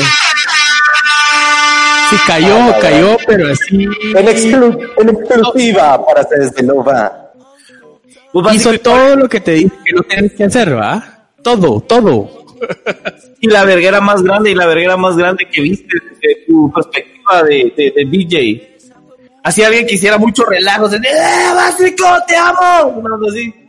Sí, 2.10 2.16
cayó, 2.26 2.54
Ah, 2.56 2.78
cayó, 2.80 3.16
pero 3.26 3.52
así. 3.52 3.84
En, 3.84 4.26
exclu- 4.26 4.90
en 4.98 5.08
exclusiva 5.08 6.04
para 6.04 6.22
Se 6.24 6.38
Desveló 6.38 6.84
Va. 6.84 7.30
Pues 8.32 8.54
Hizo 8.54 8.78
todo 8.80 9.16
lo 9.16 9.28
que 9.28 9.40
te 9.40 9.52
dije 9.52 9.70
que 9.84 9.92
no 9.94 10.02
tienes 10.02 10.32
que 10.34 10.44
hacer, 10.44 10.76
¿va? 10.76 11.26
Todo, 11.42 11.80
todo. 11.80 12.30
y 13.40 13.48
la 13.48 13.64
verguera 13.64 14.00
más 14.00 14.22
grande 14.22 14.50
y 14.50 14.54
la 14.54 14.66
verguera 14.66 14.96
más 14.96 15.16
grande 15.16 15.48
que 15.50 15.60
viste 15.60 15.88
desde 16.10 16.46
tu 16.46 16.70
perspectiva 16.72 17.42
de, 17.42 17.72
de, 17.76 17.92
de 17.96 18.04
DJ. 18.10 18.78
Así 19.44 19.62
alguien 19.62 19.86
que 19.86 19.96
hiciera 19.96 20.18
mucho 20.18 20.44
relajo, 20.44 20.88
de, 20.88 20.98
¡eh, 20.98 21.54
básico, 21.54 22.04
te 22.28 22.36
amo! 22.36 23.02
Así. 23.28 23.61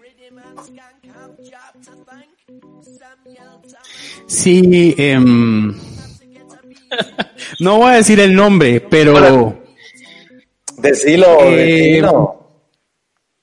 Sí, 4.34 4.96
em, 4.98 5.76
no 7.60 7.78
voy 7.78 7.92
a 7.94 7.96
decir 7.98 8.20
el 8.20 8.34
nombre, 8.34 8.82
pero 8.82 9.16
Hola. 9.16 9.56
Decilo, 10.80 11.28
Eh, 11.44 11.56
decilo. 12.02 12.40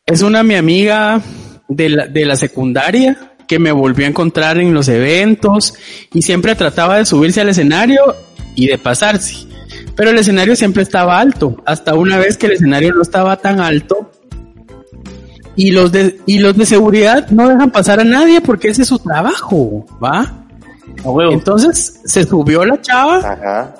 es 0.04 0.22
una 0.22 0.42
mi 0.42 0.56
amiga 0.56 1.20
de 1.68 1.88
la, 1.90 2.06
de 2.08 2.26
la 2.26 2.34
secundaria 2.36 3.34
que 3.46 3.58
me 3.60 3.70
volvió 3.70 4.04
a 4.06 4.08
encontrar 4.08 4.58
en 4.58 4.74
los 4.74 4.88
eventos 4.88 5.74
y 6.12 6.22
siempre 6.22 6.54
trataba 6.56 6.98
de 6.98 7.06
subirse 7.06 7.40
al 7.40 7.48
escenario 7.50 8.16
y 8.56 8.66
de 8.66 8.76
pasarse. 8.78 9.46
Pero 9.94 10.10
el 10.10 10.18
escenario 10.18 10.56
siempre 10.56 10.82
estaba 10.82 11.20
alto, 11.20 11.56
hasta 11.66 11.94
una 11.94 12.18
vez 12.18 12.36
que 12.36 12.46
el 12.46 12.52
escenario 12.52 12.92
no 12.94 13.02
estaba 13.02 13.36
tan 13.36 13.60
alto 13.60 14.10
y 15.54 15.70
los 15.70 15.92
de, 15.92 16.18
y 16.26 16.40
los 16.40 16.56
de 16.56 16.66
seguridad 16.66 17.28
no 17.30 17.48
dejan 17.48 17.70
pasar 17.70 18.00
a 18.00 18.04
nadie 18.04 18.40
porque 18.40 18.68
ese 18.68 18.82
es 18.82 18.88
su 18.88 18.98
trabajo, 18.98 19.86
¿va? 20.02 20.39
Huevo. 21.04 21.32
Entonces 21.32 22.00
se 22.04 22.24
subió 22.24 22.64
la 22.64 22.80
chava 22.80 23.16
Ajá. 23.18 23.74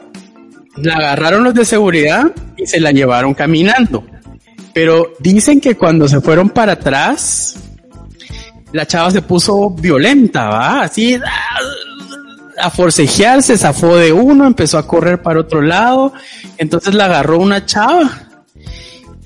la 0.77 0.95
agarraron 0.95 1.45
los 1.45 1.55
de 1.55 1.65
seguridad 1.65 2.25
y 2.57 2.67
se 2.67 2.81
la 2.81 2.93
llevaron 2.93 3.35
caminando. 3.35 4.05
Pero 4.73 5.13
dicen 5.19 5.61
que 5.61 5.77
cuando 5.77 6.07
se 6.09 6.21
fueron 6.21 6.51
para 6.51 6.73
atrás, 6.73 7.57
la 8.73 8.87
chava 8.87 9.11
se 9.11 9.23
puso 9.23 9.71
violenta, 9.71 10.49
¿va? 10.49 10.83
Así 10.83 11.19
a 12.61 12.71
forcejear, 12.71 13.43
se 13.43 13.57
zafó 13.57 13.97
de 13.97 14.13
uno, 14.13 14.47
empezó 14.47 14.79
a 14.79 14.87
correr 14.87 15.23
para 15.23 15.41
otro 15.41 15.63
lado, 15.63 16.13
entonces 16.59 16.95
la 16.95 17.07
agarró 17.07 17.39
una 17.39 17.65
chava. 17.65 18.11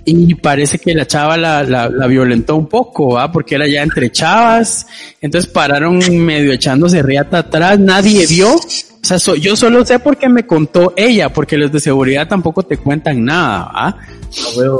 Y 0.06 0.34
parece 0.34 0.78
que 0.78 0.94
la 0.94 1.06
chava 1.06 1.36
la, 1.36 1.62
la, 1.62 1.88
la 1.88 2.06
violentó 2.06 2.56
un 2.56 2.66
poco, 2.68 3.14
¿va? 3.14 3.32
Porque 3.32 3.54
era 3.54 3.66
ya 3.66 3.82
entre 3.82 4.10
chavas. 4.12 4.86
Entonces 5.20 5.50
pararon 5.50 5.98
medio 6.24 6.52
echándose 6.52 7.02
riata 7.02 7.38
atrás. 7.38 7.78
Nadie 7.78 8.26
vio. 8.26 8.54
O 8.54 8.60
sea, 9.06 9.18
so- 9.18 9.34
yo 9.34 9.56
solo 9.56 9.84
sé 9.84 9.98
porque 9.98 10.28
me 10.28 10.46
contó 10.46 10.92
ella, 10.96 11.32
porque 11.32 11.56
los 11.56 11.72
de 11.72 11.80
seguridad 11.80 12.28
tampoco 12.28 12.62
te 12.62 12.76
cuentan 12.76 13.24
nada, 13.24 13.70
¿va? 13.74 13.96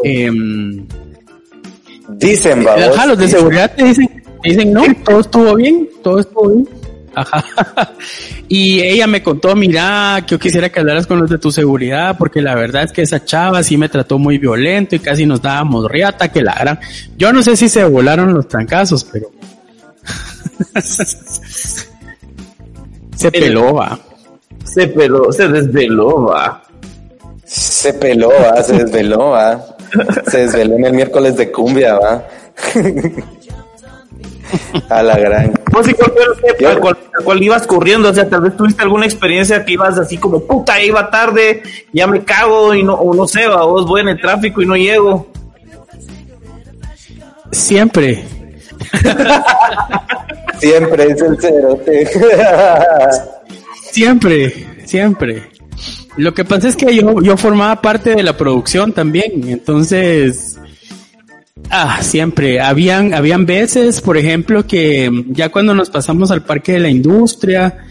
Em, 0.04 0.87
Dicen, 2.09 2.66
va. 2.66 2.75
Ajá, 2.75 3.07
los 3.07 3.19
de 3.19 3.28
seguridad 3.28 3.73
te 3.75 3.85
dicen, 3.85 4.23
te 4.43 4.49
dicen, 4.50 4.73
no, 4.73 4.83
todo 5.04 5.21
estuvo 5.21 5.54
bien, 5.54 5.88
todo 6.02 6.21
estuvo 6.21 6.49
bien. 6.50 6.69
Ajá. 7.14 7.44
Y 8.49 8.80
ella 8.80 9.06
me 9.06 9.23
contó, 9.23 9.54
mira, 9.56 10.23
que 10.26 10.33
yo 10.33 10.38
quisiera 10.38 10.71
que 10.71 10.80
hablaras 10.80 11.06
con 11.06 11.21
los 11.21 11.30
de 11.30 11.38
tu 11.38 11.50
seguridad, 11.50 12.16
porque 12.18 12.42
la 12.42 12.54
verdad 12.54 12.85
es 12.85 12.92
que 12.92 13.02
esa 13.02 13.25
chava 13.25 13.62
sí 13.62 13.76
me 13.76 13.88
trató 13.88 14.18
muy 14.18 14.38
violento 14.38 14.97
y 14.97 14.99
casi 14.99 15.26
nos 15.26 15.42
dábamos 15.42 15.90
riata, 15.90 16.30
que 16.30 16.42
la 16.42 16.54
gran... 16.54 16.78
Yo 17.16 17.33
no 17.33 17.42
sé 17.42 17.56
si 17.56 17.68
se 17.68 17.85
volaron 17.85 18.35
los 18.35 18.49
trancazos, 18.49 19.04
pero... 19.04 19.30
se 23.16 23.30
peló, 23.30 23.75
va. 23.75 23.99
Se 24.64 24.88
peló, 24.88 25.33
se 25.33 25.49
desveló, 25.49 26.25
va. 26.25 26.62
Se 27.44 27.94
peló, 27.94 28.28
va, 28.28 28.62
se 28.62 28.85
desveló, 28.85 29.30
va. 29.30 29.64
Se 30.26 30.38
desveló 30.38 30.75
en 30.76 30.87
el 30.87 30.92
miércoles 30.92 31.37
de 31.37 31.52
cumbia, 31.52 31.99
va. 31.99 32.26
A 34.88 35.02
la 35.02 35.18
gran. 35.18 35.52
Pues 35.75 35.87
sí, 35.88 35.95
¿cuál 36.81 36.97
al 37.19 37.25
cual 37.25 37.43
ibas 37.43 37.66
corriendo? 37.66 38.09
O 38.09 38.14
sea, 38.14 38.28
tal 38.28 38.43
vez 38.43 38.57
tuviste 38.57 38.83
alguna 38.83 39.07
experiencia 39.07 39.64
que 39.64 39.73
ibas 39.73 39.99
así 39.99 40.19
como, 40.19 40.38
puta, 40.40 40.81
iba 40.81 41.11
tarde, 41.11 41.62
ya 41.93 42.07
me 42.07 42.25
cago 42.25 42.73
y 42.75 42.85
no, 42.85 42.95
o 42.95 43.12
no 43.12 43.26
sé, 43.26 43.49
va, 43.49 43.64
vos 43.64 43.85
voy 43.87 44.02
en 44.02 44.09
el 44.11 44.21
tráfico 44.21 44.62
y 44.62 44.66
no 44.66 44.76
llego. 44.76 45.26
Siempre. 47.50 48.25
Siempre 50.59 51.04
es 51.04 51.21
el 51.21 51.40
cerote. 51.40 52.07
Siempre, 53.90 54.66
siempre. 54.87 55.50
Lo 56.16 56.35
que 56.35 56.45
pasa 56.45 56.66
es 56.66 56.75
que 56.75 56.97
yo, 56.97 57.21
yo 57.23 57.37
formaba 57.37 57.81
parte 57.81 58.16
de 58.16 58.25
la 58.25 58.37
producción 58.37 58.93
también, 58.93 59.49
entonces, 59.49 60.59
ah, 61.71 61.99
siempre. 62.02 62.61
Habían, 62.61 63.14
habían 63.14 63.47
veces, 63.47 64.00
por 64.00 64.16
ejemplo, 64.16 64.66
que 64.66 65.25
ya 65.28 65.50
cuando 65.50 65.75
nos 65.75 65.90
pasamos 65.90 66.30
al 66.30 66.44
parque 66.44 66.73
de 66.73 66.80
la 66.80 66.88
industria, 66.88 67.87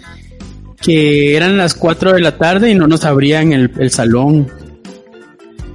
que 0.82 1.36
eran 1.36 1.58
las 1.58 1.74
4 1.76 2.14
de 2.14 2.22
la 2.22 2.38
tarde 2.38 2.72
y 2.72 2.76
no 2.76 2.88
nos 2.88 3.06
abrían 3.06 3.54
el, 3.54 3.72
el 3.80 3.92
salón. 3.92 4.52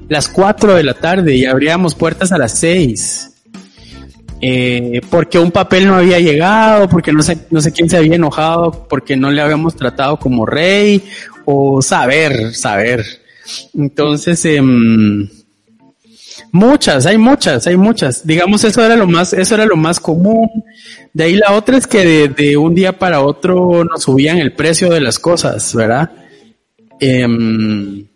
Las 0.08 0.28
4 0.28 0.74
de 0.74 0.82
la 0.82 0.94
tarde 0.94 1.34
y 1.36 1.44
abríamos 1.44 1.94
puertas 1.94 2.32
a 2.32 2.38
las 2.38 2.58
6 2.58 3.28
eh, 4.40 5.00
porque 5.10 5.38
un 5.38 5.50
papel 5.50 5.86
no 5.86 5.96
había 5.96 6.20
llegado, 6.20 6.88
porque 6.88 7.12
no 7.12 7.22
sé, 7.22 7.38
no 7.50 7.60
sé 7.60 7.72
quién 7.72 7.90
se 7.90 7.96
había 7.96 8.14
enojado, 8.14 8.86
porque 8.88 9.16
no 9.16 9.30
le 9.30 9.40
habíamos 9.40 9.74
tratado 9.74 10.16
como 10.18 10.46
rey, 10.46 11.02
o 11.44 11.82
saber, 11.82 12.54
saber. 12.54 13.04
Entonces, 13.74 14.44
em, 14.44 15.28
Muchas, 16.52 17.06
hay 17.06 17.18
muchas, 17.18 17.66
hay 17.66 17.76
muchas. 17.76 18.26
Digamos, 18.26 18.64
eso 18.64 18.84
era 18.84 18.96
lo 18.96 19.06
más, 19.06 19.32
eso 19.32 19.54
era 19.54 19.66
lo 19.66 19.76
más 19.76 20.00
común. 20.00 20.50
De 21.12 21.24
ahí 21.24 21.34
la 21.34 21.52
otra 21.52 21.76
es 21.76 21.86
que 21.86 22.28
de, 22.28 22.56
un 22.56 22.74
día 22.74 22.98
para 22.98 23.20
otro 23.20 23.84
nos 23.84 24.02
subían 24.02 24.38
el 24.38 24.52
precio 24.52 24.90
de 24.90 25.00
las 25.00 25.18
cosas, 25.18 25.74
¿verdad? 25.74 26.10
Em, 27.00 28.06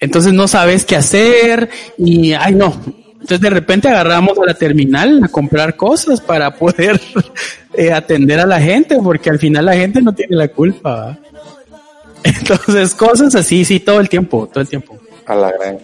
entonces 0.00 0.32
no 0.32 0.48
sabes 0.48 0.84
qué 0.84 0.96
hacer 0.96 1.68
y, 1.98 2.32
ay 2.32 2.54
no. 2.54 2.74
Entonces 3.12 3.40
de 3.40 3.50
repente 3.50 3.88
agarramos 3.88 4.38
a 4.38 4.46
la 4.46 4.54
terminal 4.54 5.24
a 5.24 5.28
comprar 5.28 5.74
cosas 5.74 6.20
para 6.20 6.54
poder 6.54 7.00
eh, 7.74 7.92
atender 7.92 8.38
a 8.38 8.46
la 8.46 8.60
gente, 8.60 8.98
porque 9.02 9.30
al 9.30 9.38
final 9.38 9.66
la 9.66 9.74
gente 9.74 10.00
no 10.00 10.14
tiene 10.14 10.36
la 10.36 10.48
culpa. 10.48 11.18
Entonces 12.22 12.94
cosas 12.94 13.34
así, 13.34 13.64
sí, 13.64 13.80
todo 13.80 14.00
el 14.00 14.08
tiempo, 14.08 14.48
todo 14.52 14.60
el 14.60 14.68
tiempo. 14.68 14.98
A 15.26 15.34
la 15.34 15.50
gran. 15.52 15.78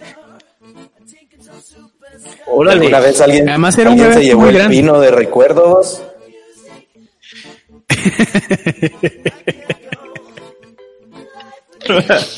¿Alguna 2.47 2.99
vez 2.99 3.21
alguien, 3.21 3.47
Además 3.49 3.77
era 3.77 3.91
un 3.91 3.97
se 3.97 4.23
llevó 4.23 4.47
el 4.47 4.67
pino 4.67 4.99
de 4.99 5.11
recuerdos? 5.11 6.01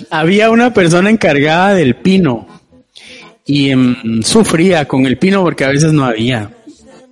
Había 0.10 0.50
una 0.50 0.74
persona 0.74 1.10
encargada 1.10 1.76
del 1.76 1.96
pino 1.96 2.48
y 3.46 3.72
em, 3.72 4.22
sufría 4.24 4.86
con 4.88 5.06
el 5.06 5.18
pino 5.18 5.44
porque 5.44 5.66
a 5.66 5.70
veces 5.70 5.94
no 5.94 6.06
había. 6.06 6.52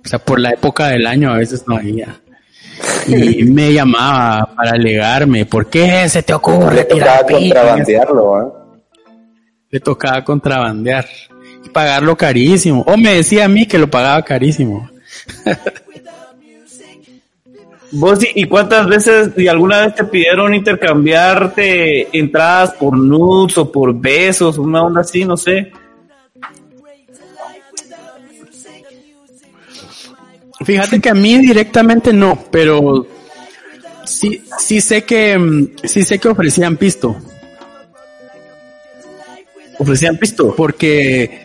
O 0.04 0.08
sea, 0.08 0.18
por 0.18 0.40
la 0.40 0.50
época 0.50 0.88
del 0.88 1.06
año 1.06 1.32
a 1.32 1.38
veces 1.38 1.64
no 1.66 1.76
había. 1.76 2.20
Y 3.06 3.44
me 3.50 3.72
llamaba 3.72 4.54
para 4.54 4.72
alegarme, 4.72 5.46
¿por 5.46 5.68
qué 5.68 6.08
se 6.08 6.22
te 6.22 6.34
ocurre? 6.34 6.74
Le 6.74 6.84
tocaba 6.84 7.26
contrabandearlo, 7.26 8.42
¿eh? 8.42 8.46
Le 9.70 9.80
tocaba 9.80 10.24
contrabandear 10.24 11.06
pagarlo 11.72 12.16
carísimo. 12.16 12.82
O 12.86 12.96
me 12.96 13.14
decía 13.14 13.44
a 13.44 13.48
mí 13.48 13.66
que 13.66 13.78
lo 13.78 13.90
pagaba 13.90 14.22
carísimo. 14.22 14.88
¿Vos 17.96 18.18
y 18.34 18.44
cuántas 18.46 18.88
veces 18.88 19.30
y 19.36 19.46
alguna 19.46 19.86
vez 19.86 19.94
te 19.94 20.02
pidieron 20.02 20.52
intercambiarte 20.52 22.18
entradas 22.18 22.72
por 22.72 22.98
nudes 22.98 23.56
o 23.56 23.70
por 23.70 23.94
besos, 23.94 24.58
una 24.58 24.82
onda 24.82 25.02
así, 25.02 25.24
no 25.24 25.36
sé? 25.36 25.70
Fíjate 30.64 31.00
que 31.00 31.10
a 31.10 31.14
mí 31.14 31.38
directamente 31.38 32.12
no, 32.12 32.36
pero 32.50 33.06
sí, 34.04 34.42
sí 34.58 34.80
sé 34.80 35.04
que 35.04 35.38
mm, 35.38 35.68
sí 35.84 36.02
sé 36.02 36.18
que 36.18 36.28
ofrecían 36.28 36.76
pisto. 36.76 37.16
Ofrecían 39.78 40.16
pisto. 40.16 40.54
Porque 40.56 41.43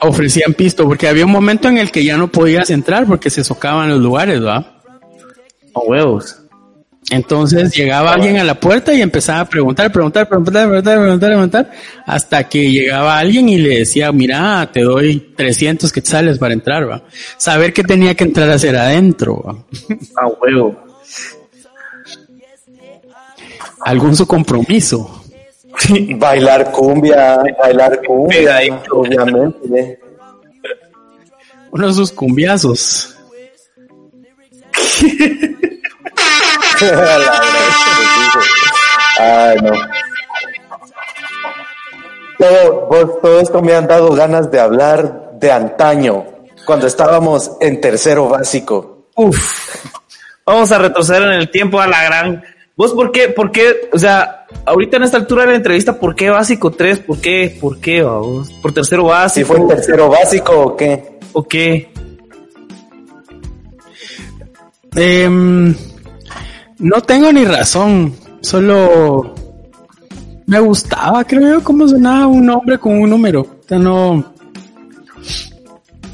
ofrecían 0.00 0.54
pisto, 0.54 0.84
porque 0.86 1.08
había 1.08 1.24
un 1.24 1.32
momento 1.32 1.68
en 1.68 1.78
el 1.78 1.90
que 1.90 2.04
ya 2.04 2.16
no 2.16 2.28
podías 2.28 2.70
entrar 2.70 3.06
porque 3.06 3.30
se 3.30 3.44
socaban 3.44 3.88
los 3.88 4.00
lugares, 4.00 4.44
¿va? 4.44 4.80
A 5.74 5.80
huevos. 5.80 6.40
Entonces 7.10 7.76
llegaba 7.76 8.14
alguien 8.14 8.38
a 8.38 8.44
la 8.44 8.58
puerta 8.58 8.94
y 8.94 9.02
empezaba 9.02 9.40
a 9.40 9.48
preguntar, 9.48 9.92
preguntar, 9.92 10.26
preguntar, 10.26 10.66
preguntar, 10.66 10.98
preguntar, 10.98 11.30
preguntar, 11.30 11.70
hasta 12.06 12.48
que 12.48 12.70
llegaba 12.70 13.18
alguien 13.18 13.48
y 13.48 13.58
le 13.58 13.80
decía, 13.80 14.10
mira, 14.10 14.70
te 14.72 14.82
doy 14.82 15.32
300 15.36 15.92
quetzales 15.92 16.38
para 16.38 16.54
entrar, 16.54 16.88
va. 16.88 17.02
Saber 17.36 17.74
que 17.74 17.84
tenía 17.84 18.14
que 18.14 18.24
entrar 18.24 18.50
hacia 18.50 18.70
adentro, 18.70 19.42
va. 19.42 19.52
A 20.16 20.26
huevo. 20.28 20.82
Algún 23.82 24.16
su 24.16 24.26
compromiso. 24.26 25.23
bailar 26.16 26.70
cumbia, 26.72 27.42
bailar 27.58 28.00
cumbia, 28.06 28.60
obviamente. 28.90 30.00
Uno 31.70 31.88
de 31.88 31.92
sus 31.92 32.12
cumbiazos. 32.12 33.16
Ay, 39.18 39.56
no. 39.62 39.72
Todo, 42.38 42.88
todo 43.22 43.40
esto 43.40 43.62
me 43.62 43.74
han 43.74 43.86
dado 43.86 44.12
ganas 44.12 44.50
de 44.50 44.60
hablar 44.60 45.30
de 45.34 45.52
antaño, 45.52 46.24
cuando 46.64 46.86
estábamos 46.86 47.52
en 47.60 47.80
tercero 47.80 48.28
básico. 48.28 49.08
Uf, 49.14 49.76
vamos 50.44 50.72
a 50.72 50.78
retroceder 50.78 51.22
en 51.22 51.32
el 51.32 51.50
tiempo 51.50 51.80
a 51.80 51.86
la 51.86 52.04
gran. 52.04 52.44
¿Vos 52.76 52.92
por 52.92 53.12
qué, 53.12 53.28
por 53.28 53.52
qué, 53.52 53.88
o 53.92 53.98
sea, 53.98 54.46
ahorita 54.66 54.96
en 54.96 55.04
esta 55.04 55.16
altura 55.16 55.42
de 55.42 55.50
la 55.50 55.56
entrevista, 55.56 55.98
¿por 55.98 56.16
qué 56.16 56.30
básico 56.30 56.72
3? 56.72 57.00
¿Por 57.00 57.20
qué, 57.20 57.56
por 57.60 57.78
qué, 57.78 58.02
vos? 58.02 58.50
¿Por 58.60 58.72
tercero 58.72 59.04
básico? 59.04 59.46
¿Si 59.46 59.52
fue 59.52 59.62
en 59.62 59.68
tercero 59.68 60.08
básico 60.08 60.52
o 60.52 60.76
qué? 60.76 61.18
¿O 61.32 61.44
qué? 61.44 61.92
Eh, 64.96 65.28
no 66.78 67.00
tengo 67.02 67.32
ni 67.32 67.44
razón, 67.44 68.14
solo 68.40 69.34
me 70.46 70.60
gustaba, 70.60 71.24
creo 71.24 71.58
yo, 71.58 71.64
cómo 71.64 71.88
sonaba 71.88 72.26
un 72.26 72.44
nombre 72.44 72.78
con 72.78 72.98
un 72.98 73.08
número. 73.08 73.42
O 73.42 73.68
sea, 73.68 73.78
no. 73.78 74.32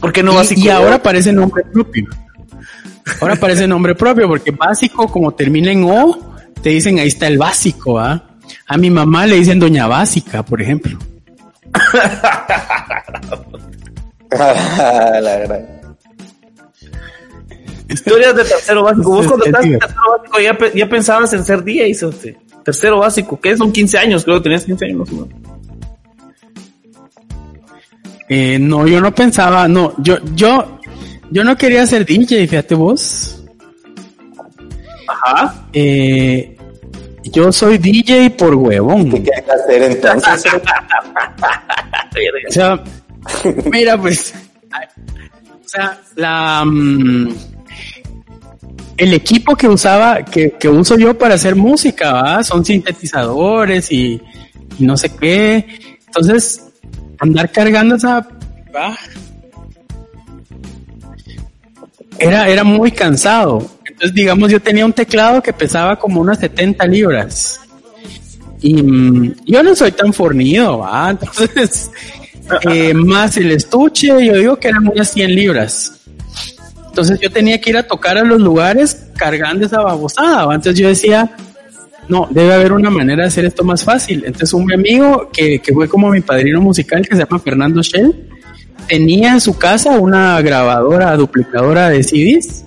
¿Por 0.00 0.12
qué 0.12 0.22
no 0.22 0.32
y, 0.32 0.36
básico? 0.36 0.60
Y 0.60 0.68
ahora 0.68 1.02
parece 1.02 1.32
nombre 1.32 1.64
propio. 1.64 2.06
Ahora 3.20 3.36
parece 3.36 3.66
nombre 3.66 3.94
propio, 3.94 4.28
porque 4.28 4.50
básico, 4.50 5.08
como 5.08 5.32
termina 5.32 5.72
en 5.72 5.84
O, 5.84 6.29
te 6.62 6.70
dicen 6.70 6.98
ahí 6.98 7.08
está 7.08 7.26
el 7.26 7.38
básico, 7.38 7.98
¿ah? 7.98 8.22
A 8.66 8.76
mi 8.76 8.90
mamá 8.90 9.26
le 9.26 9.36
dicen 9.36 9.58
Doña 9.58 9.86
Básica, 9.86 10.44
por 10.44 10.60
ejemplo. 10.60 10.98
La 14.30 15.22
verdad. 15.22 15.68
Historias 17.88 18.36
de 18.36 18.44
tercero 18.44 18.84
básico. 18.84 19.10
Vos 19.10 19.26
cuando 19.26 19.46
en 19.46 19.52
tercero 19.52 20.02
básico 20.16 20.38
ya, 20.74 20.88
pensabas 20.88 21.32
en 21.32 21.44
ser 21.44 21.64
día, 21.64 21.88
hizo 21.88 22.12
Tercero 22.64 22.98
básico, 22.98 23.40
¿qué? 23.40 23.56
Son 23.56 23.72
15 23.72 23.98
años, 23.98 24.24
creo 24.24 24.36
que 24.36 24.44
tenías 24.44 24.64
15 24.64 24.84
años 24.84 25.08
Eh, 28.28 28.58
no, 28.60 28.86
yo 28.86 29.00
no 29.00 29.12
pensaba, 29.12 29.66
no, 29.66 29.94
yo, 29.98 30.18
yo, 30.34 30.78
yo 31.30 31.42
no 31.42 31.56
quería 31.56 31.84
ser 31.86 32.04
DJ, 32.04 32.46
fíjate 32.46 32.76
vos. 32.76 33.42
Ajá. 35.08 35.59
Eh, 35.72 36.56
yo 37.24 37.52
soy 37.52 37.78
DJ 37.78 38.30
por 38.30 38.54
huevón. 38.54 39.10
¿Qué 39.10 39.22
quieres 39.22 39.50
hacer 39.50 39.82
entonces? 39.82 40.44
o 42.48 42.52
sea, 42.52 42.82
mira, 43.70 43.98
pues, 43.98 44.34
o 45.64 45.68
sea, 45.68 46.00
la, 46.16 46.64
mm, 46.64 47.28
el 48.96 49.14
equipo 49.14 49.56
que 49.56 49.68
usaba, 49.68 50.24
que, 50.24 50.52
que, 50.52 50.68
uso 50.68 50.98
yo 50.98 51.16
para 51.16 51.34
hacer 51.34 51.56
música, 51.56 52.42
son 52.42 52.64
sintetizadores 52.64 53.90
y, 53.92 54.20
no 54.78 54.96
sé 54.96 55.10
qué. 55.16 55.66
Entonces, 56.06 56.66
andar 57.18 57.50
cargando 57.50 57.96
esa... 57.96 58.26
Era, 62.18 62.48
era 62.48 62.64
muy 62.64 62.92
cansado. 62.92 63.66
Entonces, 64.00 64.14
digamos, 64.14 64.50
yo 64.50 64.60
tenía 64.60 64.86
un 64.86 64.94
teclado 64.94 65.42
que 65.42 65.52
pesaba 65.52 65.94
como 65.98 66.22
unas 66.22 66.38
70 66.38 66.86
libras. 66.86 67.60
Y 68.62 68.82
mm, 68.82 69.34
yo 69.44 69.62
no 69.62 69.76
soy 69.76 69.92
tan 69.92 70.14
fornido, 70.14 70.78
¿va? 70.78 71.10
Entonces, 71.20 71.90
eh, 72.62 72.94
más 72.94 73.36
el 73.36 73.50
estuche, 73.50 74.06
yo 74.06 74.34
digo 74.36 74.56
que 74.56 74.68
eran 74.68 74.88
unas 74.88 75.10
100 75.10 75.34
libras. 75.34 75.92
Entonces 76.88 77.20
yo 77.20 77.30
tenía 77.30 77.60
que 77.60 77.68
ir 77.68 77.76
a 77.76 77.82
tocar 77.82 78.16
a 78.16 78.24
los 78.24 78.40
lugares 78.40 79.08
cargando 79.18 79.66
esa 79.66 79.82
babosada. 79.82 80.44
Entonces 80.44 80.78
yo 80.78 80.88
decía, 80.88 81.36
no, 82.08 82.26
debe 82.30 82.54
haber 82.54 82.72
una 82.72 82.88
manera 82.88 83.24
de 83.24 83.28
hacer 83.28 83.44
esto 83.44 83.64
más 83.64 83.84
fácil. 83.84 84.24
Entonces 84.24 84.54
un 84.54 84.72
amigo 84.72 85.28
que, 85.30 85.58
que 85.58 85.74
fue 85.74 85.90
como 85.90 86.08
mi 86.08 86.22
padrino 86.22 86.62
musical, 86.62 87.06
que 87.06 87.16
se 87.16 87.22
llama 87.22 87.38
Fernando 87.38 87.82
Shell, 87.82 88.14
tenía 88.88 89.32
en 89.34 89.42
su 89.42 89.58
casa 89.58 89.98
una 89.98 90.40
grabadora 90.40 91.14
duplicadora 91.18 91.90
de 91.90 92.02
CDs. 92.02 92.64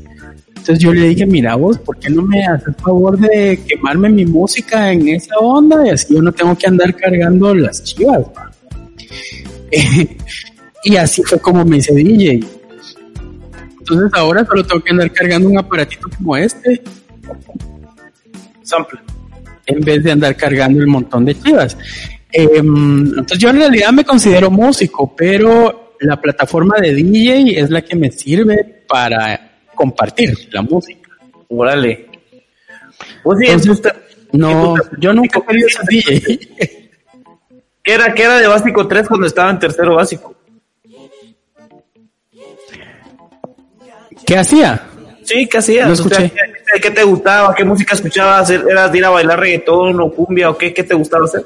Entonces 0.64 0.82
yo 0.82 0.94
le 0.94 1.10
dije, 1.10 1.26
mira 1.26 1.56
vos, 1.56 1.78
¿por 1.78 2.00
qué 2.00 2.10
no 2.10 2.22
me 2.22 2.42
haces 2.46 2.74
favor 2.78 3.20
de 3.20 3.60
quemarme 3.68 4.08
mi 4.08 4.26
música 4.26 4.94
en 4.94 5.10
esa 5.10 5.36
onda? 5.38 5.86
Y 5.86 5.90
así 5.90 6.14
yo 6.14 6.22
no 6.22 6.32
tengo 6.32 6.58
que 6.58 6.68
andar 6.68 6.96
cargando 6.96 7.54
las 7.54 7.84
chivas. 7.84 8.26
y 10.86 10.96
así 10.96 11.22
fue 11.24 11.38
como 11.40 11.66
me 11.66 11.78
hice 11.78 11.94
DJ. 11.94 12.40
Entonces 13.78 14.10
ahora 14.14 14.46
solo 14.46 14.66
tengo 14.66 14.82
que 14.82 14.92
andar 14.92 15.12
cargando 15.12 15.50
un 15.50 15.58
aparatito 15.58 16.08
como 16.16 16.38
este. 16.38 16.82
Sample. 18.62 19.02
En 19.66 19.82
vez 19.82 20.02
de 20.02 20.12
andar 20.14 20.34
cargando 20.38 20.80
el 20.80 20.88
montón 20.88 21.26
de 21.26 21.38
chivas. 21.38 21.78
Em, 22.32 23.08
entonces 23.08 23.38
yo 23.38 23.50
en 23.50 23.58
realidad 23.58 23.92
me 23.92 24.06
considero 24.06 24.50
músico, 24.50 25.14
pero 25.14 25.98
la 26.00 26.22
plataforma 26.22 26.78
de 26.80 26.94
DJ 26.94 27.60
es 27.60 27.70
la 27.70 27.82
que 27.82 27.98
me 27.98 28.12
sirve 28.12 28.86
para 28.88 29.43
compartir 29.76 30.34
la 30.52 30.62
música. 30.62 31.12
Órale. 31.50 32.10
Pues 33.24 33.40
sí, 33.40 33.46
Entonces, 33.48 33.94
no, 34.32 34.76
yo 34.98 35.14
nunca 35.14 35.40
he 35.40 35.46
querido 35.46 35.70
ser 35.70 35.86
DJ. 35.86 36.90
¿Qué 37.84 37.94
era, 37.94 38.14
¿Qué 38.14 38.24
era 38.24 38.40
de 38.40 38.48
básico 38.48 38.88
3 38.88 39.08
cuando 39.08 39.28
estaba 39.28 39.52
en 39.52 39.60
tercero 39.60 39.96
básico? 39.96 40.36
¿Qué 44.26 44.38
hacía? 44.38 44.88
Sí, 45.24 45.48
¿qué 45.48 45.58
hacía. 45.58 45.88
No 45.88 45.96
¿qué, 46.82 46.92
te 46.92 47.04
gustaba? 47.04 47.54
¿Qué 47.54 47.64
música 47.64 47.96
escuchabas? 47.96 48.50
¿Eras 48.50 48.92
de 48.92 48.98
ir 48.98 49.06
a 49.06 49.10
bailar 49.10 49.40
reggaetón 49.40 50.00
o 50.00 50.12
cumbia 50.12 50.50
o 50.50 50.58
qué? 50.58 50.74
¿Qué 50.74 50.84
te 50.84 50.94
gustaba 50.94 51.26
hacer? 51.26 51.46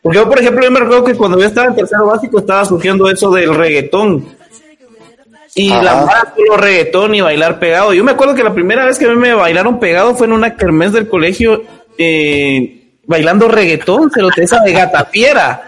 Porque 0.00 0.18
yo, 0.18 0.28
por 0.28 0.38
ejemplo, 0.38 0.64
yo 0.64 0.70
me 0.70 0.80
recuerdo 0.80 1.04
que 1.04 1.14
cuando 1.14 1.38
yo 1.38 1.46
estaba 1.46 1.68
en 1.68 1.76
tercero 1.76 2.06
básico 2.06 2.38
estaba 2.38 2.64
surgiendo 2.64 3.08
eso 3.10 3.30
del 3.30 3.54
reggaetón. 3.54 4.37
Y 5.58 5.72
Ajá. 5.72 5.82
la 5.82 5.94
mara 6.04 6.32
solo 6.36 6.56
reggaetón 6.56 7.14
y 7.16 7.20
bailar 7.20 7.58
pegado. 7.58 7.92
Yo 7.92 8.04
me 8.04 8.12
acuerdo 8.12 8.34
que 8.34 8.44
la 8.44 8.54
primera 8.54 8.84
vez 8.84 8.96
que 8.96 9.06
a 9.06 9.08
mí 9.08 9.16
me 9.16 9.34
bailaron 9.34 9.80
pegado 9.80 10.14
fue 10.14 10.26
en 10.28 10.32
una 10.32 10.54
kermés 10.54 10.92
del 10.92 11.08
colegio 11.08 11.64
eh, 11.98 12.92
bailando 13.06 13.48
reggaetón, 13.48 14.08
se 14.10 14.20
lo 14.22 14.30
te 14.30 14.44
esa 14.44 14.60
de 14.60 14.72
gata 14.72 15.04
fiera. 15.06 15.64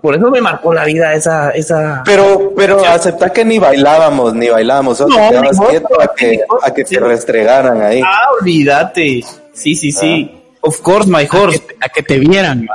Por 0.00 0.14
eso 0.14 0.30
me 0.30 0.40
marcó 0.40 0.72
la 0.72 0.84
vida 0.84 1.12
esa, 1.14 1.50
esa, 1.50 2.02
Pero, 2.04 2.52
pero 2.56 2.84
acepta 2.84 3.30
que 3.30 3.44
ni 3.44 3.58
bailábamos, 3.58 4.34
ni 4.34 4.48
bailábamos, 4.48 4.98
solo 4.98 5.10
No, 5.10 5.22
te 5.22 5.28
quedabas 5.28 5.60
ni 5.60 5.66
quieto 5.66 6.00
a 6.00 6.14
que, 6.14 6.40
a 6.62 6.74
que 6.74 6.84
te 6.84 6.98
restregaran 6.98 7.82
ahí. 7.82 8.00
Ah, 8.04 8.28
olvídate. 8.40 9.22
Sí, 9.52 9.74
sí, 9.74 9.92
sí. 9.92 10.42
Of 10.62 10.80
course, 10.80 11.08
my 11.08 11.28
A 11.30 11.36
horse. 11.36 11.60
que, 11.60 11.76
a 11.80 11.88
que 11.90 12.02
te 12.02 12.18
vieran. 12.18 12.66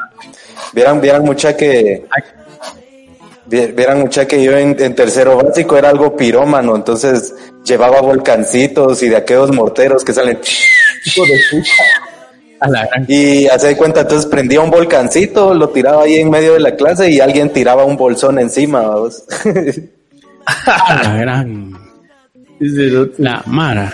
Vieran, 0.71 1.02
vieran 1.02 1.23
mucha 1.23 1.58
que, 1.58 2.06
vieran 3.49 4.01
mucha 4.01 4.27
que 4.27 4.43
yo 4.43 4.57
en, 4.57 4.75
en 4.79 4.95
tercero 4.95 5.38
básico 5.38 5.77
era 5.77 5.89
algo 5.89 6.15
pirómano, 6.15 6.75
entonces 6.75 7.33
llevaba 7.63 8.01
volcancitos 8.01 9.01
y 9.03 9.10
de 9.10 9.17
aquellos 9.17 9.51
morteros 9.51 10.03
que 10.03 10.13
salen 10.13 10.39
Hijo 11.05 11.25
de 11.25 11.39
puta. 11.51 11.71
Y 13.07 13.45
hace 13.47 13.67
de 13.67 13.77
cuenta, 13.77 14.01
entonces 14.01 14.25
prendía 14.25 14.62
un 14.62 14.71
volcancito, 14.71 15.53
lo 15.53 15.69
tiraba 15.69 16.03
ahí 16.03 16.15
en 16.15 16.29
medio 16.29 16.53
de 16.53 16.60
la 16.60 16.75
clase 16.75 17.12
y 17.12 17.19
alguien 17.19 17.53
tiraba 17.53 17.86
un 17.86 17.97
bolsón 17.97 18.39
encima. 18.39 18.81
vamos. 18.81 19.23
A 20.45 21.03
la 21.03 21.17
gran. 21.17 21.77
La 23.17 23.43
Mara. 23.45 23.93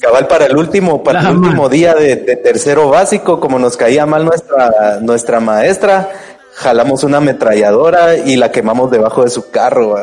Cabal 0.00 0.28
para 0.28 0.46
el 0.46 0.56
último, 0.56 1.02
para 1.02 1.22
La 1.22 1.30
el 1.30 1.38
último 1.38 1.68
día 1.68 1.92
de, 1.94 2.14
de 2.14 2.36
tercero 2.36 2.88
básico, 2.88 3.40
como 3.40 3.58
nos 3.58 3.76
caía 3.76 4.06
mal 4.06 4.24
nuestra, 4.24 5.00
nuestra 5.00 5.40
maestra, 5.40 6.10
jalamos 6.58 7.04
una 7.04 7.18
ametralladora 7.18 8.16
y 8.16 8.36
la 8.36 8.50
quemamos 8.50 8.90
debajo 8.90 9.22
de 9.22 9.30
su 9.30 9.50
carro. 9.50 9.94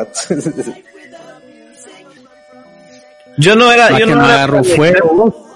Yo 3.36 3.54
no 3.54 3.70
era, 3.70 3.98
yo 3.98 4.06
no 4.06 4.24
era 4.24 4.64
fuego. 4.64 5.46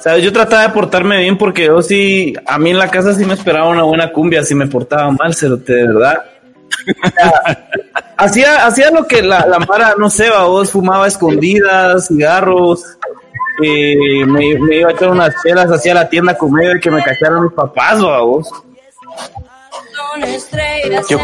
¿Sabes? 0.00 0.22
Yo 0.22 0.32
trataba 0.32 0.64
de 0.64 0.68
portarme 0.68 1.16
bien 1.18 1.38
porque 1.38 1.64
yo 1.66 1.80
sí, 1.80 2.34
a 2.44 2.58
mí 2.58 2.70
en 2.70 2.78
la 2.78 2.88
casa 2.88 3.14
sí 3.14 3.24
me 3.24 3.32
esperaba 3.34 3.68
una 3.68 3.84
buena 3.84 4.12
cumbia 4.12 4.44
si 4.44 4.54
me 4.54 4.66
portaba 4.66 5.10
mal, 5.12 5.34
cerote, 5.34 5.72
de 5.72 5.86
verdad. 5.86 6.24
O 7.02 7.10
sea, 7.14 7.68
hacía, 8.16 8.66
hacía 8.66 8.90
lo 8.90 9.06
que 9.06 9.22
la, 9.22 9.46
la 9.46 9.60
Mara, 9.60 9.94
no 9.96 10.10
sé, 10.10 10.28
va, 10.28 10.44
vos 10.44 10.72
fumaba 10.72 11.06
escondidas, 11.06 12.08
cigarros, 12.08 12.98
eh, 13.62 14.26
me, 14.26 14.58
me 14.58 14.76
iba 14.76 14.90
a 14.90 14.92
echar 14.92 15.08
unas 15.08 15.34
chelas 15.42 15.70
hacia 15.70 15.94
la 15.94 16.08
tienda 16.08 16.36
comer 16.36 16.76
y 16.76 16.80
que 16.80 16.90
me 16.90 17.02
cacharan 17.02 17.44
mis 17.44 17.52
papás, 17.52 18.04
va, 18.04 18.20
vos. 18.20 18.50
Yo, 21.08 21.18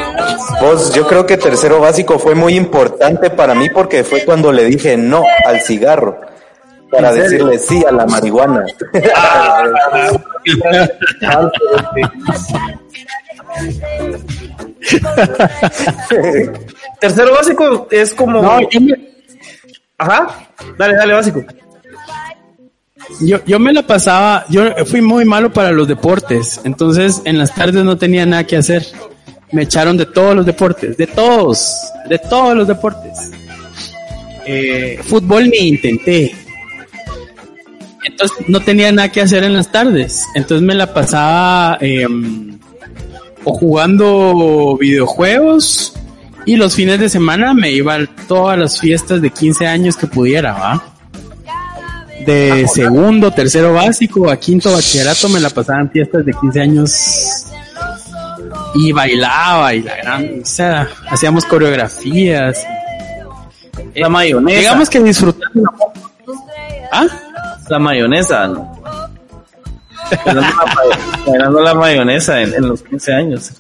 vos, 0.61 0.95
yo 0.95 1.07
creo 1.07 1.27
que 1.27 1.37
tercero 1.37 1.81
básico 1.81 2.19
fue 2.19 2.35
muy 2.35 2.55
importante 2.55 3.31
para 3.31 3.55
mí 3.55 3.69
porque 3.71 4.03
fue 4.05 4.25
cuando 4.25 4.51
le 4.53 4.65
dije 4.65 4.97
no 4.97 5.25
al 5.45 5.61
cigarro. 5.61 6.21
Para 6.91 7.13
decirle 7.13 7.59
sí 7.59 7.85
a 7.87 7.93
la 7.93 8.07
marihuana. 8.07 8.65
Tercero 17.01 17.35
básico 17.35 17.89
es 17.91 18.15
como... 18.15 18.41
No, 18.41 18.61
yo 18.71 18.81
me, 18.81 18.95
Ajá, 19.99 20.49
dale, 20.79 20.95
dale, 20.95 21.13
básico. 21.13 21.45
Yo, 23.21 23.45
yo 23.45 23.59
me 23.59 23.73
la 23.73 23.87
pasaba, 23.87 24.45
yo 24.49 24.63
fui 24.87 25.01
muy 25.01 25.25
malo 25.25 25.53
para 25.53 25.73
los 25.73 25.89
deportes, 25.89 26.61
entonces 26.65 27.23
en 27.25 27.39
las 27.39 27.55
tardes 27.55 27.85
no 27.85 27.97
tenía 27.97 28.27
nada 28.27 28.45
que 28.45 28.57
hacer. 28.57 28.87
Me 29.51 29.63
echaron 29.63 29.97
de 29.97 30.05
todos 30.05 30.37
los 30.37 30.45
deportes, 30.45 30.97
de 30.97 31.07
todos, 31.07 31.91
de 32.09 32.19
todos 32.19 32.55
los 32.55 32.69
deportes. 32.69 33.31
Eh, 34.45 35.01
fútbol 35.05 35.49
ni 35.49 35.69
intenté. 35.69 36.35
Entonces 38.05 38.49
no 38.49 38.61
tenía 38.61 38.93
nada 38.93 39.11
que 39.11 39.21
hacer 39.21 39.45
en 39.45 39.55
las 39.55 39.71
tardes, 39.71 40.25
entonces 40.35 40.67
me 40.67 40.75
la 40.75 40.93
pasaba 40.93 41.79
em, 41.81 42.59
o 43.45 43.53
jugando 43.53 44.77
videojuegos 44.79 45.95
y 46.47 46.57
los 46.57 46.75
fines 46.75 46.99
de 46.99 47.09
semana 47.09 47.53
me 47.53 47.71
iba 47.71 47.97
a 47.97 48.07
todas 48.27 48.59
las 48.59 48.81
fiestas 48.81 49.21
de 49.21 49.31
15 49.31 49.67
años 49.67 49.97
que 49.97 50.07
pudiera, 50.07 50.53
¿va? 50.55 50.98
De 52.25 52.67
segundo, 52.69 53.31
tercero 53.33 53.73
básico 53.73 54.31
a 54.31 54.37
quinto 54.37 54.73
bachillerato 54.73 55.29
me 55.29 55.41
la 55.41 55.51
pasaba 55.51 55.81
en 55.81 55.91
fiestas 55.91 56.25
de 56.27 56.33
15 56.33 56.61
años 56.61 57.45
y 58.75 58.93
bailaba 58.93 59.73
y 59.75 59.83
la 59.83 59.97
gran, 59.97 60.41
o 60.43 60.47
sea, 60.47 60.89
hacíamos 61.09 61.45
coreografías. 61.45 62.65
La 63.95 64.09
mayonesa. 64.09 64.59
Digamos 64.59 64.91
que 64.91 65.01
disfrutando. 65.01 65.63
¿Ah? 66.93 67.07
La 67.69 67.79
mayonesa, 67.79 68.47
¿no? 68.49 68.79
Bailando 71.27 71.61
la, 71.61 71.75
mayonesa 71.75 72.41
en, 72.41 72.55
en 72.55 72.69
los 72.69 72.83
15 72.83 73.13
años. 73.13 73.53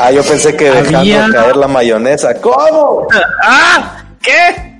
Ah, 0.00 0.10
yo 0.10 0.22
pensé 0.24 0.56
que 0.56 0.70
dejando 0.70 0.98
Había- 0.98 1.28
caer 1.30 1.56
la 1.56 1.68
mayonesa. 1.68 2.34
¿Cómo? 2.40 3.06
¡Ah! 3.42 4.04
¿Qué? 4.22 4.73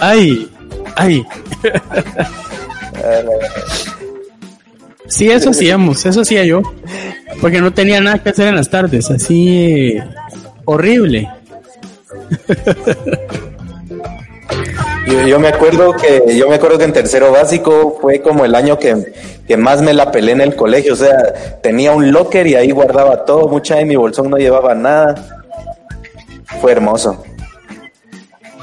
Ay, 0.00 0.50
ay. 0.96 1.24
Sí, 5.08 5.30
eso 5.30 5.50
hacíamos, 5.50 6.04
eso 6.06 6.22
hacía 6.22 6.44
yo. 6.44 6.62
Porque 7.40 7.60
no 7.60 7.72
tenía 7.72 8.00
nada 8.00 8.22
que 8.22 8.30
hacer 8.30 8.48
en 8.48 8.56
las 8.56 8.70
tardes, 8.70 9.10
así 9.10 9.98
horrible. 10.64 11.28
Yo, 15.06 15.26
yo 15.26 15.38
me 15.38 15.48
acuerdo 15.48 15.92
que 15.92 16.36
yo 16.36 16.48
me 16.48 16.54
acuerdo 16.54 16.78
que 16.78 16.84
en 16.84 16.92
tercero 16.92 17.30
básico 17.30 17.98
fue 18.00 18.22
como 18.22 18.44
el 18.44 18.54
año 18.54 18.78
que, 18.78 19.12
que 19.46 19.56
más 19.56 19.82
me 19.82 19.92
la 19.92 20.10
pelé 20.10 20.32
en 20.32 20.40
el 20.40 20.56
colegio, 20.56 20.94
o 20.94 20.96
sea, 20.96 21.60
tenía 21.62 21.92
un 21.92 22.10
locker 22.10 22.46
y 22.46 22.54
ahí 22.54 22.70
guardaba 22.70 23.24
todo, 23.24 23.48
mucha 23.48 23.76
de 23.76 23.84
mi 23.84 23.96
bolsón 23.96 24.30
no 24.30 24.38
llevaba 24.38 24.74
nada. 24.74 25.42
Fue 26.60 26.72
hermoso. 26.72 27.22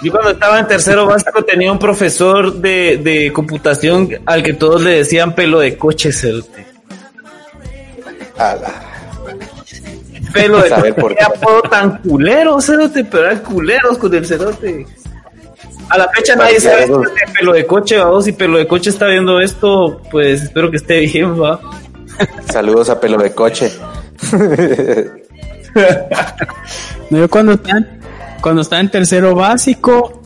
Yo 0.02 0.12
cuando 0.12 0.32
estaba 0.32 0.60
en 0.60 0.68
tercero 0.68 1.06
básico 1.06 1.44
tenía 1.44 1.72
un 1.72 1.78
profesor 1.80 2.54
de, 2.54 2.98
de 3.04 3.32
computación 3.32 4.10
al 4.26 4.42
que 4.44 4.54
todos 4.54 4.82
le 4.82 4.92
decían 4.96 5.36
pelo 5.36 5.60
de 5.60 5.78
coche, 5.78 6.12
cerote. 6.12 6.66
Ala. 8.38 8.72
Pelo 10.34 10.60
de 10.62 10.70
coche. 10.76 10.94
por 10.94 11.16
qué. 11.16 11.24
Apodo 11.24 11.62
tan 11.64 11.98
culero, 12.00 12.60
cerote, 12.62 13.04
pero 13.04 13.26
eran 13.26 13.40
culeros 13.40 13.98
con 14.00 14.14
el 14.16 14.26
cerote. 14.26 14.88
A 15.90 15.98
la 15.98 16.08
fecha 16.10 16.36
nadie 16.36 16.60
sabe 16.60 16.88
si 16.88 16.92
es 16.94 17.32
pelo 17.38 17.54
de 17.54 17.66
coche, 17.68 17.98
vamos. 17.98 18.26
Si 18.26 18.32
pelo 18.32 18.58
de 18.58 18.66
coche 18.68 18.90
está 18.90 19.08
viendo 19.08 19.40
esto, 19.40 20.02
pues 20.10 20.42
espero 20.44 20.72
que 20.72 20.78
esté 20.78 21.00
bien, 21.02 21.40
va. 21.40 21.60
Saludos 22.52 22.90
a 22.90 23.00
pelo 23.00 23.18
de 23.18 23.32
coche. 23.34 23.72
No, 27.10 27.18
yo 27.20 27.30
cuando 27.30 27.54
estaba, 27.54 27.78
en- 27.80 28.01
cuando 28.42 28.62
estaba 28.62 28.82
en 28.82 28.90
tercero 28.90 29.36
básico, 29.36 30.22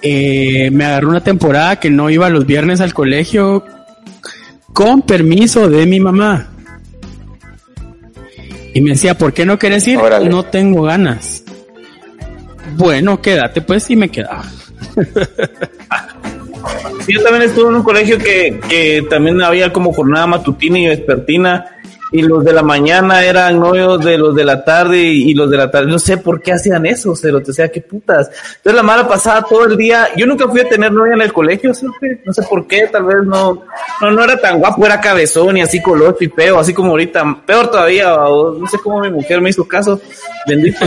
eh, 0.00 0.70
me 0.72 0.84
agarró 0.84 1.10
una 1.10 1.22
temporada 1.22 1.76
que 1.76 1.90
no 1.90 2.08
iba 2.10 2.28
los 2.30 2.46
viernes 2.46 2.80
al 2.80 2.94
colegio 2.94 3.64
con 4.72 5.02
permiso 5.02 5.68
de 5.68 5.86
mi 5.86 6.00
mamá. 6.00 6.48
Y 8.74 8.80
me 8.80 8.90
decía, 8.90 9.18
¿por 9.18 9.34
qué 9.34 9.44
no 9.44 9.58
quieres 9.58 9.86
ir? 9.86 9.98
Órale. 9.98 10.30
No 10.30 10.44
tengo 10.44 10.82
ganas. 10.82 11.44
Bueno, 12.76 13.20
quédate 13.20 13.60
pues 13.60 13.90
y 13.90 13.96
me 13.96 14.08
quedaba. 14.08 14.44
Yo 17.08 17.22
también 17.22 17.42
estuve 17.42 17.68
en 17.68 17.74
un 17.74 17.82
colegio 17.82 18.16
que, 18.18 18.60
que 18.68 19.04
también 19.10 19.42
había 19.42 19.72
como 19.72 19.92
jornada 19.92 20.26
matutina 20.26 20.78
y 20.78 20.86
vespertina 20.86 21.81
y 22.12 22.22
los 22.22 22.44
de 22.44 22.52
la 22.52 22.62
mañana 22.62 23.24
eran 23.24 23.58
novios 23.58 24.04
de 24.04 24.18
los 24.18 24.34
de 24.34 24.44
la 24.44 24.62
tarde 24.62 24.98
y, 24.98 25.30
y 25.30 25.34
los 25.34 25.50
de 25.50 25.56
la 25.56 25.70
tarde, 25.70 25.90
no 25.90 25.98
sé 25.98 26.18
por 26.18 26.42
qué 26.42 26.52
hacían 26.52 26.84
eso, 26.84 27.16
cerote, 27.16 27.50
o 27.50 27.54
sea, 27.54 27.70
qué 27.70 27.80
putas. 27.80 28.30
Entonces 28.56 28.74
la 28.74 28.82
mala 28.82 29.08
pasaba 29.08 29.42
todo 29.42 29.64
el 29.64 29.76
día, 29.76 30.08
yo 30.16 30.26
nunca 30.26 30.46
fui 30.46 30.60
a 30.60 30.68
tener 30.68 30.92
novia 30.92 31.14
en 31.14 31.22
el 31.22 31.32
colegio, 31.32 31.74
cerote, 31.74 32.20
no 32.24 32.32
sé 32.32 32.42
por 32.42 32.66
qué, 32.66 32.88
tal 32.88 33.04
vez 33.04 33.24
no, 33.24 33.64
no, 34.00 34.10
no 34.10 34.24
era 34.24 34.38
tan 34.38 34.58
guapo, 34.58 34.84
era 34.84 35.00
cabezón 35.00 35.56
y 35.56 35.62
así 35.62 35.80
colocho 35.80 36.24
y 36.24 36.28
feo, 36.28 36.58
así 36.58 36.74
como 36.74 36.90
ahorita, 36.90 37.42
peor 37.46 37.70
todavía, 37.70 38.14
o 38.14 38.58
no 38.58 38.66
sé 38.66 38.78
cómo 38.78 39.00
mi 39.00 39.10
mujer 39.10 39.40
me 39.40 39.50
hizo 39.50 39.66
caso, 39.66 40.00
bendito. 40.46 40.78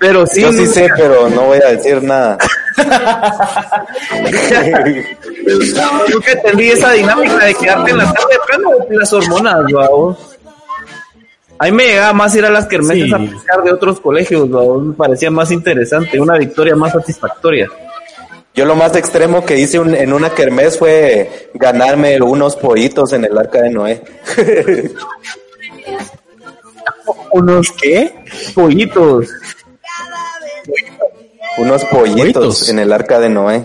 Pero 0.00 0.26
sí, 0.26 0.42
Yo 0.42 0.52
sí 0.52 0.66
sé, 0.66 0.88
pero 0.96 1.28
no 1.30 1.46
voy 1.46 1.58
a 1.58 1.72
decir 1.72 2.02
nada. 2.02 2.36
Nunca 6.12 6.32
entendí 6.32 6.70
esa 6.70 6.92
dinámica 6.92 7.44
de 7.44 7.54
quedarte 7.54 7.90
en 7.90 7.98
la 7.98 8.12
tarde 8.12 8.32
de 8.32 8.38
plano 8.46 8.70
o 8.70 8.92
las 8.92 9.12
hormonas, 9.12 9.64
vamos. 9.72 10.18
A 11.58 11.64
mí 11.66 11.72
me 11.72 11.86
llegaba 11.86 12.12
más 12.12 12.34
ir 12.34 12.44
a 12.44 12.50
las 12.50 12.66
kermeses 12.66 13.04
Sí. 13.06 13.12
a 13.14 13.18
pescar 13.18 13.62
de 13.62 13.72
otros 13.72 14.00
colegios, 14.00 14.48
¿no? 14.48 14.74
me 14.78 14.92
parecía 14.94 15.30
más 15.30 15.50
interesante, 15.50 16.20
una 16.20 16.36
victoria 16.36 16.74
más 16.76 16.92
satisfactoria. 16.92 17.68
Yo 18.54 18.64
lo 18.64 18.74
más 18.74 18.94
extremo 18.96 19.44
que 19.44 19.58
hice 19.58 19.78
un- 19.78 19.94
en 19.94 20.12
una 20.12 20.30
kermés 20.30 20.78
fue 20.78 21.50
ganarme 21.54 22.20
unos 22.20 22.56
pollitos 22.56 23.12
en 23.12 23.24
el 23.26 23.36
arca 23.38 23.60
de 23.62 23.70
Noé. 23.70 24.02
¿Unos 27.32 27.70
qué? 27.72 28.14
Pollitos. 28.54 29.28
unos 31.58 31.84
pollitos, 31.86 32.32
Pollitos. 32.34 32.68
en 32.68 32.78
el 32.80 32.92
arca 32.92 33.18
de 33.18 33.28
Noé. 33.30 33.64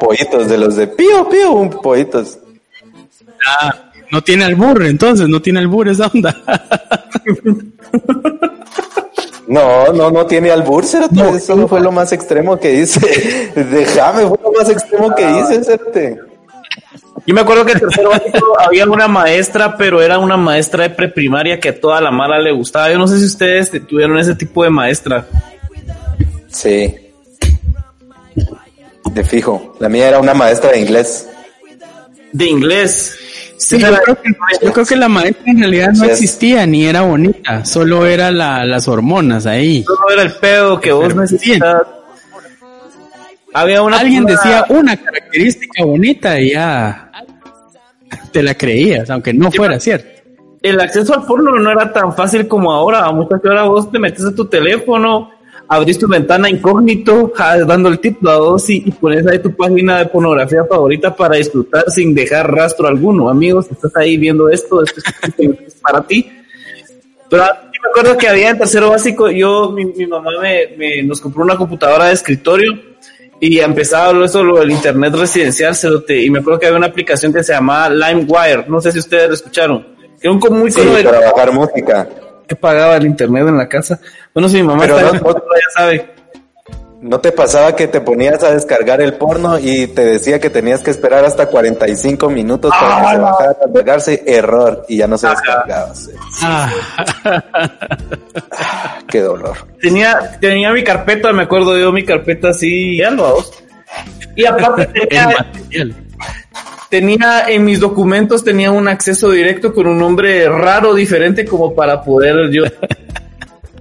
Pollitos 0.00 0.48
de 0.48 0.58
los 0.58 0.76
de 0.76 0.86
pío, 0.86 1.28
pío, 1.28 1.52
un 1.52 1.70
pollitos. 1.70 2.38
Ah, 3.46 3.90
no 4.10 4.22
tiene 4.22 4.44
albur, 4.44 4.84
entonces, 4.84 5.28
no 5.28 5.40
tiene 5.40 5.60
albur 5.60 5.88
esa 5.88 6.06
onda. 6.06 6.36
No, 9.48 9.92
no, 9.94 10.10
no 10.10 10.26
tiene 10.26 10.50
albur, 10.50 10.84
cerote. 10.84 11.14
No, 11.14 11.34
Eso 11.34 11.56
no 11.56 11.66
fue 11.66 11.80
lo 11.80 11.90
más 11.90 12.12
extremo 12.12 12.60
que 12.60 12.80
hice. 12.80 13.52
Déjame, 13.56 14.26
fue 14.26 14.38
lo 14.44 14.52
más 14.52 14.68
extremo 14.68 15.14
que 15.14 15.22
hice, 15.22 15.64
cerote. 15.64 16.18
Yo 17.26 17.34
me 17.34 17.40
acuerdo 17.40 17.64
que 17.64 17.72
en 17.72 17.80
tercero 17.80 18.10
básico 18.10 18.58
había 18.58 18.84
una 18.86 19.08
maestra, 19.08 19.76
pero 19.76 20.02
era 20.02 20.18
una 20.18 20.36
maestra 20.36 20.84
de 20.84 20.90
preprimaria 20.90 21.58
que 21.58 21.70
a 21.70 21.80
toda 21.80 22.00
la 22.00 22.10
mala 22.10 22.38
le 22.38 22.52
gustaba. 22.52 22.90
Yo 22.90 22.98
no 22.98 23.08
sé 23.08 23.18
si 23.18 23.24
ustedes 23.24 23.70
tuvieron 23.86 24.18
ese 24.18 24.34
tipo 24.34 24.62
de 24.64 24.70
maestra. 24.70 25.26
Sí. 26.48 26.94
De 29.12 29.24
fijo. 29.24 29.76
La 29.80 29.88
mía 29.88 30.08
era 30.08 30.18
una 30.18 30.34
maestra 30.34 30.72
de 30.72 30.80
inglés. 30.80 31.28
De 32.32 32.46
inglés. 32.46 33.18
Sí, 33.56 33.78
yo 33.78 33.88
creo, 33.88 34.14
que, 34.22 34.30
yo 34.62 34.72
creo 34.72 34.86
que 34.86 34.96
la 34.96 35.08
maestra 35.08 35.50
en 35.50 35.58
realidad 35.58 35.92
no 35.92 36.04
existía, 36.04 36.64
ni 36.64 36.86
era 36.86 37.00
bonita, 37.00 37.64
solo 37.64 38.06
era 38.06 38.30
la, 38.30 38.64
las 38.64 38.86
hormonas 38.86 39.46
ahí. 39.46 39.82
Solo 39.82 40.10
era 40.12 40.22
el 40.22 40.32
pedo 40.32 40.80
que 40.80 40.92
vos 40.92 41.14
necesitas. 41.14 41.82
Había 43.52 43.82
una 43.82 43.98
Alguien 43.98 44.24
decía 44.24 44.64
una 44.68 44.96
característica 44.96 45.84
bonita 45.84 46.38
y 46.38 46.52
ya 46.52 47.10
te 48.30 48.42
la 48.42 48.54
creías, 48.54 49.10
aunque 49.10 49.32
no 49.32 49.50
fuera 49.50 49.80
cierto. 49.80 50.08
el 50.62 50.80
acceso 50.80 51.14
al 51.14 51.24
porno 51.24 51.58
no 51.58 51.70
era 51.70 51.92
tan 51.92 52.14
fácil 52.14 52.46
como 52.46 52.70
ahora. 52.70 53.10
Muchas 53.10 53.40
ahora 53.44 53.64
vos 53.64 53.90
te 53.90 53.98
metes 53.98 54.24
a 54.24 54.34
tu 54.34 54.44
teléfono, 54.44 55.32
abrís 55.68 55.98
tu 55.98 56.08
ventana 56.08 56.48
incógnito, 56.48 57.32
ja, 57.34 57.58
dando 57.64 57.88
el 57.90 57.98
tip 58.00 58.26
a 58.26 58.38
vos 58.38 58.68
y, 58.70 58.82
y 58.86 58.90
pones 58.90 59.26
ahí 59.26 59.38
tu 59.40 59.54
página 59.54 59.98
de 59.98 60.06
pornografía 60.06 60.64
favorita 60.64 61.14
para 61.14 61.36
disfrutar 61.36 61.84
sin 61.90 62.14
dejar 62.14 62.50
rastro 62.50 62.88
alguno. 62.88 63.28
Amigos, 63.28 63.66
estás 63.70 63.94
ahí 63.96 64.16
viendo 64.16 64.48
esto, 64.48 64.82
esto 64.82 65.00
es, 65.66 65.74
para 65.82 66.02
ti. 66.02 66.26
Pero 67.30 67.42
ah, 67.44 67.60
me 67.70 67.90
acuerdo 67.90 68.16
que 68.16 68.28
había 68.28 68.50
en 68.50 68.58
tercero 68.58 68.90
básico, 68.90 69.30
yo, 69.30 69.70
mi, 69.70 69.84
mi 69.84 70.06
mamá 70.06 70.30
me, 70.40 70.68
me- 70.76 71.02
nos 71.02 71.20
compró 71.20 71.42
una 71.44 71.56
computadora 71.56 72.06
de 72.06 72.14
escritorio 72.14 72.72
y 73.40 73.58
empezaba 73.60 74.24
eso, 74.24 74.42
lo 74.42 74.58
del 74.58 74.70
internet 74.70 75.14
residencial, 75.14 75.76
y 76.08 76.30
me 76.30 76.40
acuerdo 76.40 76.58
que 76.58 76.66
había 76.66 76.78
una 76.78 76.88
aplicación 76.88 77.32
que 77.32 77.44
se 77.44 77.52
llamaba 77.52 77.88
LimeWire, 77.90 78.64
no 78.68 78.80
sé 78.80 78.90
si 78.90 78.98
ustedes 78.98 79.28
lo 79.28 79.34
escucharon, 79.34 79.86
que 80.20 80.26
era 80.26 80.32
un 80.32 80.40
muy 80.58 80.72
Sí, 80.72 80.80
para 81.04 81.30
bajar 81.30 81.52
música. 81.52 82.08
Que 82.48 82.56
pagaba 82.56 82.96
el 82.96 83.06
internet 83.06 83.46
en 83.46 83.56
la 83.58 83.68
casa. 83.68 84.00
Bueno, 84.34 84.48
si 84.48 84.56
mi 84.56 84.62
mamá 84.64 84.80
Pero 84.82 84.96
está 84.98 85.02
no- 85.04 85.10
en 85.10 85.14
el 85.16 85.20
futuro, 85.22 85.46
ya 85.54 85.80
sabe. 85.80 86.10
¿No 87.00 87.20
te 87.20 87.30
pasaba 87.30 87.76
que 87.76 87.86
te 87.86 88.00
ponías 88.00 88.42
a 88.42 88.50
descargar 88.52 89.00
el 89.00 89.14
porno 89.14 89.56
y 89.56 89.86
te 89.86 90.04
decía 90.04 90.40
que 90.40 90.50
tenías 90.50 90.80
que 90.80 90.90
esperar 90.90 91.24
hasta 91.24 91.46
45 91.46 92.28
minutos 92.28 92.72
para 92.72 92.96
que 93.02 93.08
se 93.14 93.18
bajara 93.22 93.50
a 93.52 93.72
cargarse? 93.72 94.22
Error. 94.26 94.84
Y 94.88 94.96
ya 94.96 95.06
no 95.06 95.16
se 95.16 95.28
descargaba. 95.28 95.94
sí. 95.94 96.10
Ah, 96.42 96.72
Qué 99.08 99.20
dolor. 99.20 99.56
Tenía, 99.80 100.38
tenía 100.40 100.72
mi 100.72 100.82
carpeta, 100.82 101.32
me 101.32 101.44
acuerdo 101.44 101.78
yo, 101.78 101.92
mi 101.92 102.04
carpeta 102.04 102.48
así, 102.48 103.00
hago. 103.02 103.44
Y 104.34 104.44
aparte 104.44 104.86
tenía. 105.08 105.46
Tenía 106.88 107.48
en 107.48 107.64
mis 107.64 107.80
documentos 107.80 108.44
tenía 108.44 108.70
un 108.70 108.88
acceso 108.88 109.30
directo 109.30 109.72
con 109.72 109.86
un 109.86 109.98
nombre 109.98 110.48
raro, 110.48 110.94
diferente, 110.94 111.44
como 111.44 111.74
para 111.74 112.02
poder 112.02 112.50
yo. 112.50 112.64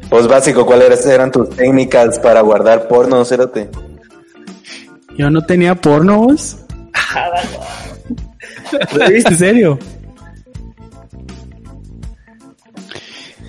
Pues 0.10 0.26
básico, 0.26 0.66
¿cuáles 0.66 1.06
eran 1.06 1.34
tus 1.34 1.50
técnicas 1.50 2.18
para 2.20 2.40
guardar 2.40 2.88
porno, 2.88 3.26
cérate? 3.26 3.70
Yo 5.18 5.30
no 5.30 5.46
tenía 5.46 5.76
porno, 5.76 6.20
vos. 6.20 6.60
¿En 9.02 9.36
serio? 9.36 9.78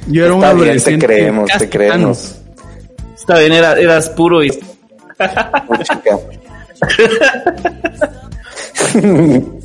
Yo 0.09 0.25
era 0.25 0.35
un 0.35 0.43
Está 0.43 0.55
bien, 0.55 0.83
te 0.83 0.99
creemos, 0.99 1.51
te 1.57 1.69
creemos. 1.69 2.39
Está 3.15 3.39
bien, 3.39 3.53
era, 3.53 3.79
eras 3.79 4.11
puro 4.11 4.43
y 4.43 4.51
Muy 5.69 5.79
chica. 5.79 6.19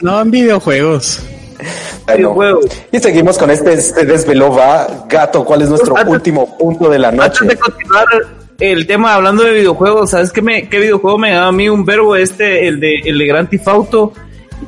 No, 0.00 0.20
en 0.20 0.30
videojuegos. 0.30 1.20
Bueno, 2.34 2.60
y 2.92 2.98
seguimos 3.00 3.36
con 3.36 3.50
este 3.50 3.80
se 3.80 4.04
desveló 4.06 4.52
va 4.54 5.04
gato. 5.08 5.44
¿Cuál 5.44 5.62
es 5.62 5.68
nuestro 5.70 5.96
Antes- 5.96 6.14
último 6.14 6.56
punto 6.56 6.88
de 6.88 6.98
la 7.00 7.10
noche? 7.10 7.40
Antes 7.42 7.48
de 7.48 7.56
continuar 7.56 8.06
el 8.60 8.86
tema 8.86 9.14
hablando 9.14 9.42
de 9.42 9.52
videojuegos, 9.54 10.10
¿sabes 10.10 10.32
qué, 10.32 10.40
me, 10.40 10.68
qué 10.68 10.78
videojuego 10.78 11.18
me 11.18 11.32
da 11.32 11.48
a 11.48 11.52
mí 11.52 11.68
un 11.68 11.84
verbo? 11.84 12.14
Este, 12.16 12.66
el 12.68 12.78
de, 12.80 13.00
el 13.04 13.18
de 13.18 13.26
Grand 13.26 13.48
Theft 13.50 13.68
Auto. 13.68 14.12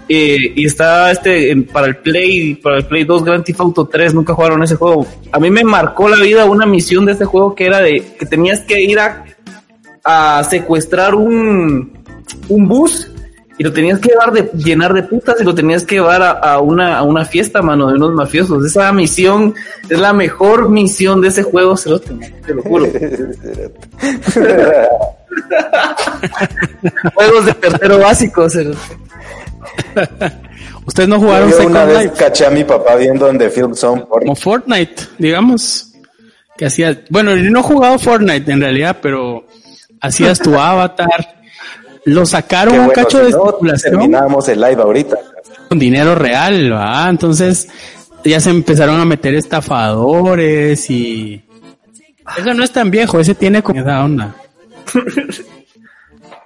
eh, 0.08 0.52
y 0.56 0.66
está 0.66 1.10
este 1.12 1.50
en- 1.52 1.64
para 1.64 1.86
el 1.86 1.96
Play, 1.98 2.56
para 2.56 2.78
el 2.78 2.84
Play 2.86 3.04
2 3.04 3.24
Grand 3.24 3.44
Theft 3.44 3.60
Auto 3.60 3.86
3, 3.86 4.12
nunca 4.14 4.34
jugaron 4.34 4.62
ese 4.64 4.74
juego. 4.74 5.06
A 5.32 5.38
mí 5.38 5.48
me 5.50 5.62
marcó 5.64 6.08
la 6.08 6.16
vida 6.16 6.44
una 6.44 6.66
misión 6.66 7.06
de 7.06 7.12
este 7.12 7.24
juego 7.24 7.54
que 7.54 7.66
era 7.66 7.78
de 7.78 8.02
que 8.18 8.26
tenías 8.26 8.60
que 8.60 8.80
ir 8.82 8.98
a, 8.98 9.24
a 10.04 10.42
secuestrar 10.44 11.14
un, 11.14 11.92
un 12.48 12.68
bus 12.68 13.08
y 13.60 13.62
lo 13.62 13.72
tenías 13.74 14.00
que 14.00 14.08
llevar 14.08 14.32
de, 14.32 14.50
llenar 14.56 14.94
de 14.94 15.02
putas 15.02 15.38
y 15.38 15.44
lo 15.44 15.54
tenías 15.54 15.84
que 15.84 15.96
llevar 15.96 16.22
a, 16.22 16.30
a 16.30 16.60
una, 16.60 16.96
a 16.96 17.02
una 17.02 17.26
fiesta, 17.26 17.60
mano, 17.60 17.88
de 17.88 17.96
unos 17.96 18.14
mafiosos. 18.14 18.64
Esa 18.64 18.90
misión 18.90 19.54
es 19.86 19.98
la 19.98 20.14
mejor 20.14 20.70
misión 20.70 21.20
de 21.20 21.28
ese 21.28 21.42
juego, 21.42 21.76
se 21.76 21.90
lo, 21.90 22.00
te 22.00 22.54
lo 22.54 22.62
juro. 22.62 22.86
Juegos 27.14 27.44
de 27.44 27.52
tercero 27.52 27.98
básico. 27.98 28.46
Ustedes 30.86 31.08
no 31.10 31.20
jugaron 31.20 31.50
Yo 31.50 31.56
Second 31.56 31.76
una 31.76 31.84
vez 31.84 32.04
Life 32.04 32.14
caché 32.16 32.46
a 32.46 32.50
mi 32.50 32.64
papá 32.64 32.96
viendo 32.96 33.28
en 33.28 33.36
The 33.36 33.50
Film 33.50 33.74
Zone 33.74 34.06
porno. 34.06 34.20
como 34.20 34.36
Fortnite, 34.36 35.02
digamos. 35.18 35.92
Que 36.56 36.64
hacías, 36.64 36.96
bueno, 37.10 37.36
yo 37.36 37.50
no 37.50 37.60
he 37.60 37.62
jugado 37.62 37.98
Fortnite 37.98 38.50
en 38.50 38.62
realidad, 38.62 38.96
pero 39.02 39.44
hacías 40.00 40.38
tu 40.38 40.58
avatar. 40.58 41.39
Lo 42.04 42.24
sacaron 42.26 42.78
un 42.78 42.90
cacho 42.90 43.18
si 43.18 43.24
de 43.24 43.30
no, 43.30 43.46
especulación 43.46 43.92
terminábamos 43.92 44.48
el 44.48 44.60
live 44.60 44.82
ahorita. 44.82 45.18
con 45.68 45.78
dinero 45.78 46.14
real, 46.14 46.72
¿va? 46.72 47.08
Entonces 47.08 47.68
ya 48.24 48.40
se 48.40 48.50
empezaron 48.50 49.00
a 49.00 49.04
meter 49.04 49.34
estafadores 49.34 50.90
y 50.90 51.42
eso 52.38 52.54
no 52.54 52.62
es 52.62 52.70
tan 52.70 52.90
viejo, 52.90 53.20
ese 53.20 53.34
tiene 53.34 53.62
como 53.62 53.80
esa 53.80 54.04
onda. 54.04 54.34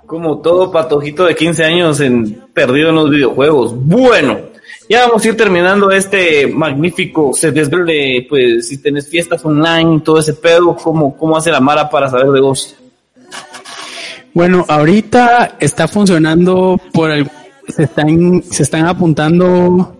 Como 0.07 0.43
todo 0.43 0.71
patojito 0.71 1.25
de 1.25 1.35
15 1.35 1.65
años 1.65 1.99
en, 2.01 2.45
perdido 2.53 2.91
en 2.91 2.95
los 2.95 3.11
videojuegos. 3.11 3.75
Bueno, 3.75 4.39
ya 4.87 5.07
vamos 5.07 5.25
a 5.25 5.29
ir 5.29 5.37
terminando 5.37 5.91
este 5.91 6.47
magnífico 6.47 7.33
se 7.33 7.51
desvelde, 7.51 8.27
pues 8.29 8.69
si 8.69 8.83
tenés 8.83 9.09
fiestas 9.09 9.43
online 9.47 10.03
todo 10.05 10.19
ese 10.19 10.35
pedo, 10.35 10.77
¿cómo, 10.77 11.17
cómo 11.17 11.39
hace 11.39 11.51
la 11.51 11.61
Mara 11.61 11.89
para 11.89 12.11
saber 12.11 12.27
de 12.27 12.41
vos? 12.41 12.77
Bueno, 14.35 14.65
ahorita 14.69 15.57
está 15.61 15.87
funcionando 15.87 16.81
por 16.93 17.13
el, 17.13 17.31
se 17.69 17.85
están, 17.85 18.43
se 18.43 18.65
están 18.65 18.85
apuntando 18.87 19.97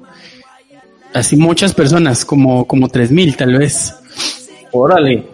así 1.13 1.37
muchas 1.37 1.73
personas, 1.73 2.25
como, 2.25 2.67
como 2.67 2.89
tres 2.89 3.13
mil 3.13 3.37
tal 3.37 3.57
vez. 3.57 3.95
Órale, 4.73 5.25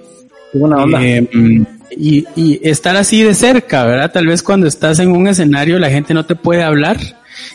qué 0.52 0.58
buena 0.58 0.84
onda. 0.84 1.02
Eh, 1.02 1.26
y, 1.96 2.26
y 2.36 2.60
estar 2.62 2.94
así 2.94 3.22
de 3.22 3.34
cerca, 3.34 3.84
¿verdad? 3.86 4.12
Tal 4.12 4.26
vez 4.26 4.42
cuando 4.42 4.66
estás 4.66 4.98
en 4.98 5.10
un 5.12 5.26
escenario 5.26 5.78
la 5.78 5.90
gente 5.90 6.12
no 6.12 6.26
te 6.26 6.36
puede 6.36 6.62
hablar. 6.62 6.98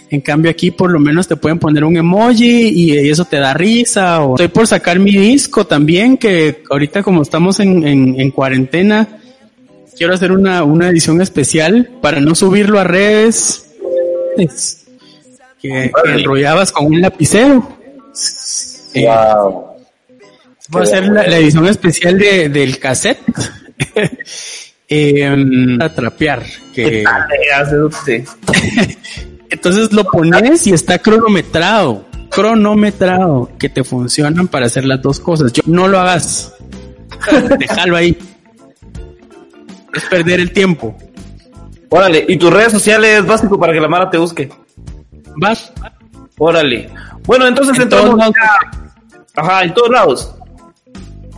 En 0.09 0.21
cambio 0.21 0.49
aquí 0.49 0.71
por 0.71 0.89
lo 0.89 0.99
menos 0.99 1.27
te 1.27 1.35
pueden 1.35 1.59
poner 1.59 1.83
un 1.83 1.95
emoji 1.95 2.69
y 2.69 2.97
eso 3.07 3.23
te 3.23 3.37
da 3.37 3.53
risa. 3.53 4.21
O 4.21 4.33
estoy 4.33 4.47
por 4.47 4.65
sacar 4.65 4.97
mi 4.97 5.11
disco 5.11 5.67
también, 5.67 6.17
que 6.17 6.63
ahorita 6.71 7.03
como 7.03 7.21
estamos 7.21 7.59
en, 7.59 7.85
en, 7.87 8.19
en 8.19 8.31
cuarentena, 8.31 9.19
quiero 9.97 10.13
hacer 10.13 10.31
una, 10.31 10.63
una 10.63 10.89
edición 10.89 11.21
especial 11.21 11.89
para 12.01 12.19
no 12.19 12.35
subirlo 12.35 12.79
a 12.79 12.83
redes. 12.83 13.67
Es 14.37 14.85
que, 15.61 15.91
que 16.03 16.11
enrollabas 16.11 16.71
con 16.71 16.87
un 16.87 17.01
lapicero. 17.01 17.77
Eh, 18.93 19.05
Wow. 19.05 19.75
Voy 20.69 20.81
a 20.81 20.83
hacer 20.83 21.05
la, 21.05 21.27
la 21.27 21.37
edición 21.37 21.67
especial 21.67 22.17
de, 22.17 22.49
del 22.49 22.79
cassette. 22.79 23.19
eh, 24.89 25.77
a 25.79 25.89
trapear. 25.89 26.43
Que, 26.73 27.03
Eh, 28.53 28.97
entonces 29.49 29.93
lo 29.93 30.03
pones 30.05 30.65
y 30.67 30.73
está 30.73 30.99
cronometrado. 30.99 32.05
cronometrado 32.29 33.51
que 33.59 33.69
te 33.69 33.83
funcionan 33.83 34.47
para 34.47 34.65
hacer 34.65 34.85
las 34.85 35.01
dos 35.01 35.19
cosas. 35.19 35.53
Yo, 35.53 35.63
no 35.65 35.87
lo 35.87 35.99
hagas. 35.99 36.53
Déjalo 37.59 37.95
ahí. 37.95 38.17
Es 39.95 40.05
perder 40.05 40.39
el 40.39 40.51
tiempo. 40.51 40.95
Órale, 41.89 42.25
y 42.27 42.37
tus 42.37 42.51
redes 42.51 42.71
sociales 42.73 43.25
básico 43.25 43.57
para 43.59 43.73
que 43.73 43.79
la 43.79 43.87
Mara 43.87 44.09
te 44.09 44.17
busque. 44.17 44.49
Vas. 45.37 45.71
Órale. 46.37 46.89
Bueno, 47.25 47.47
entonces 47.47 47.75
En 47.77 47.83
entramos 47.83 48.07
todos 48.09 48.19
lados. 48.19 48.35
ya- 48.35 49.41
Ajá, 49.41 49.63
en 49.63 49.73
todos 49.73 49.89
lados. 49.89 50.35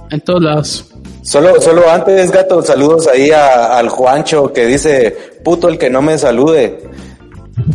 En 0.10 0.22
todos 0.22 0.41
lados. 0.41 0.91
Solo, 1.22 1.60
solo 1.62 1.89
antes, 1.91 2.32
gato, 2.32 2.62
saludos 2.62 3.08
ahí 3.08 3.32
a- 3.32 3.78
al 3.78 3.89
Juancho 3.89 4.54
que 4.54 4.65
dice, 4.65 5.15
puto 5.43 5.67
el 5.67 5.78
que 5.78 5.89
no 5.89 6.02
me 6.02 6.17
salude. 6.17 6.80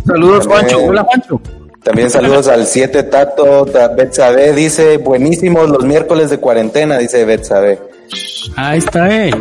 Saludos, 0.06 0.48
También. 0.48 0.68
Juancho. 0.70 0.90
Hola, 0.90 1.04
Pancho. 1.04 1.40
También 1.82 2.08
saludos 2.10 2.46
al 2.48 2.66
7 2.66 3.02
Tato, 3.02 3.66
Ta- 3.66 3.88
Betsabe 3.88 4.52
dice, 4.54 4.98
buenísimos 4.98 5.68
los 5.68 5.84
miércoles 5.84 6.30
de 6.30 6.38
cuarentena, 6.38 6.96
dice 6.98 7.24
Betsabe. 7.24 7.78
Ahí 8.56 8.78
está, 8.78 9.10
eh. 9.26 9.32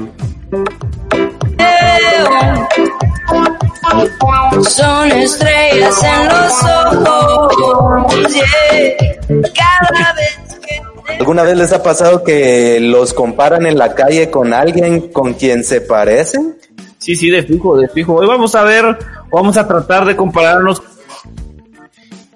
Son 4.70 5.12
estrellas 5.12 6.04
en 6.04 6.28
los 6.28 6.64
ojos, 6.64 8.34
yeah. 8.34 9.42
Cada 9.54 10.14
vez 10.14 10.60
que 10.66 10.82
¿Alguna 11.20 11.44
vez 11.44 11.58
les 11.58 11.74
ha 11.74 11.84
pasado 11.84 12.24
que 12.24 12.80
los 12.80 13.14
comparan 13.14 13.66
en 13.66 13.78
la 13.78 13.94
calle 13.96 14.30
con 14.30 14.54
alguien 14.54 15.10
con 15.12 15.34
quien 15.34 15.64
se 15.64 15.82
parecen? 15.82 16.58
Sí, 16.98 17.16
sí, 17.16 17.30
de 17.30 17.44
fijo, 17.44 17.78
de 17.78 17.88
fijo. 17.90 18.16
Hoy 18.16 18.28
vamos 18.28 18.54
a 18.56 18.64
ver, 18.64 18.98
vamos 19.32 19.58
a 19.58 19.68
tratar 19.68 20.06
de 20.06 20.16
compararnos. 20.16 20.82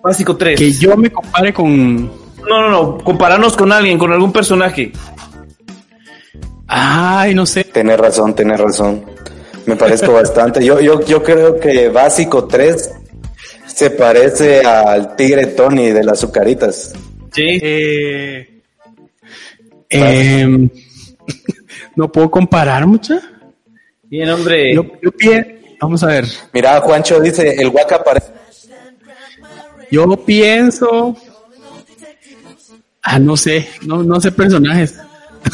Básico 0.02 0.36
3. 0.36 0.60
Que 0.60 0.72
yo 0.72 0.98
me 0.98 1.12
compare 1.12 1.54
con. 1.54 2.06
No, 2.06 2.62
no, 2.62 2.70
no. 2.70 2.98
Compararnos 2.98 3.56
con 3.56 3.72
alguien, 3.72 3.98
con 3.98 4.12
algún 4.12 4.32
personaje. 4.32 4.91
Ay, 6.68 7.36
no 7.36 7.46
sé. 7.46 7.63
Tenés 7.63 8.00
razón, 8.00 8.34
tenés 8.34 8.60
razón. 8.60 9.14
Me 9.65 9.75
parezco 9.75 10.13
bastante. 10.13 10.63
Yo, 10.63 10.80
yo, 10.80 11.01
yo 11.06 11.23
creo 11.23 11.60
que 11.60 11.89
Básico 11.89 12.45
3 12.45 12.91
se 13.67 13.89
parece 13.91 14.62
al 14.62 15.15
tigre 15.15 15.47
Tony 15.47 15.91
de 15.91 16.04
las 16.04 16.19
azucaritas. 16.19 16.93
Sí. 17.34 17.60
Eh, 17.62 18.62
em, 19.89 20.69
no 21.95 22.12
puedo 22.12 22.30
comparar 22.32 22.86
mucha. 22.86 23.19
Bien, 24.04 24.30
hombre. 24.30 24.73
Yo, 24.75 24.86
yo 25.01 25.12
pie- 25.12 25.51
Vamos 25.82 26.04
a 26.04 26.08
ver. 26.08 26.25
Mira, 26.54 26.80
Juancho 26.82 27.19
dice, 27.19 27.54
el 27.62 27.69
guaca 27.69 28.01
parece... 28.04 28.28
Yo 29.91 30.08
pienso. 30.25 31.15
Ah, 33.04 33.19
no 33.19 33.36
sé. 33.38 33.67
No, 33.86 34.01
no 34.04 34.19
sé 34.21 34.32
personajes. 34.32 34.95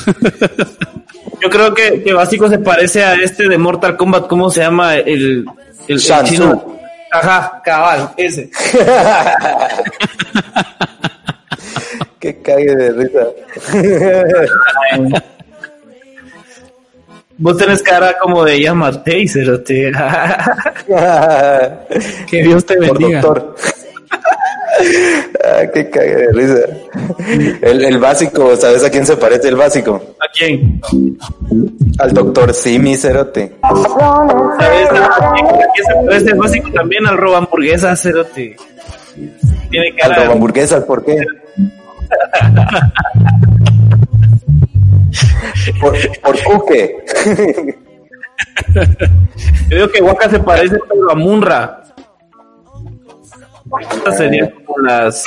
Yo 1.42 1.50
creo 1.50 1.74
que, 1.74 2.04
que 2.04 2.14
Básico 2.14 2.48
se 2.50 2.60
parece 2.60 3.04
a 3.04 3.16
este 3.16 3.48
de 3.50 3.58
Mortal 3.58 3.98
Kombat. 3.98 4.28
¿Cómo 4.28 4.50
se 4.50 4.62
llama? 4.62 4.96
El, 4.96 5.08
el, 5.08 5.46
el 5.88 6.00
chino. 6.26 6.78
Ajá, 7.12 7.62
cabal, 7.64 8.12
ese. 8.18 8.50
Qué 12.20 12.42
cague 12.42 12.76
de 12.76 12.92
risa. 12.92 13.28
Vos 17.38 17.58
tenés 17.58 17.82
cara 17.82 18.16
como 18.20 18.46
de 18.46 18.62
llama 18.62 18.92
Taser, 19.04 19.64
tío. 19.64 19.90
Que 22.30 22.44
Dios 22.44 22.64
te 22.66 22.76
Por 22.76 23.00
bendiga. 23.00 23.22
doctor. 23.22 23.56
Ah, 25.46 25.64
qué 25.74 25.90
cague 25.90 26.16
de 26.16 26.32
risa. 26.32 26.60
El, 27.62 27.84
el 27.84 27.98
básico, 28.00 28.56
¿sabes 28.56 28.84
a 28.84 28.90
quién 28.90 29.06
se 29.06 29.18
parece 29.18 29.48
el 29.50 29.56
básico? 29.56 30.02
¿A 30.20 30.28
quién? 30.34 30.82
Al 32.00 32.14
doctor 32.14 32.54
Simi 32.54 32.96
Cerote. 32.96 33.56
¿Sabes 33.62 34.90
a 34.90 35.34
quién, 35.34 35.48
a 35.48 35.68
quién 35.74 35.86
se 35.88 35.94
parece 36.06 36.32
el 36.32 36.38
Básico 36.38 36.72
también 36.72 37.06
al 37.08 37.18
robo 37.18 37.36
hamburguesa, 37.38 37.96
cerote? 37.96 38.56
Tiene 39.70 39.90
Al 39.90 39.96
cara 39.96 40.24
robo 40.24 40.34
hamburguesas, 40.34 40.84
¿por 40.84 41.04
qué? 41.06 41.18
por, 45.80 45.96
por 46.22 46.44
Cuque. 46.44 47.06
Yo 49.70 49.76
digo 49.76 49.88
que 49.90 50.02
Waka 50.02 50.30
se 50.30 50.40
parece 50.40 50.78
pero 50.90 51.12
a 51.12 51.16
Munra. 51.16 51.81
Esta 53.80 54.12
sería 54.14 54.52
como 54.66 54.78
las 54.80 55.24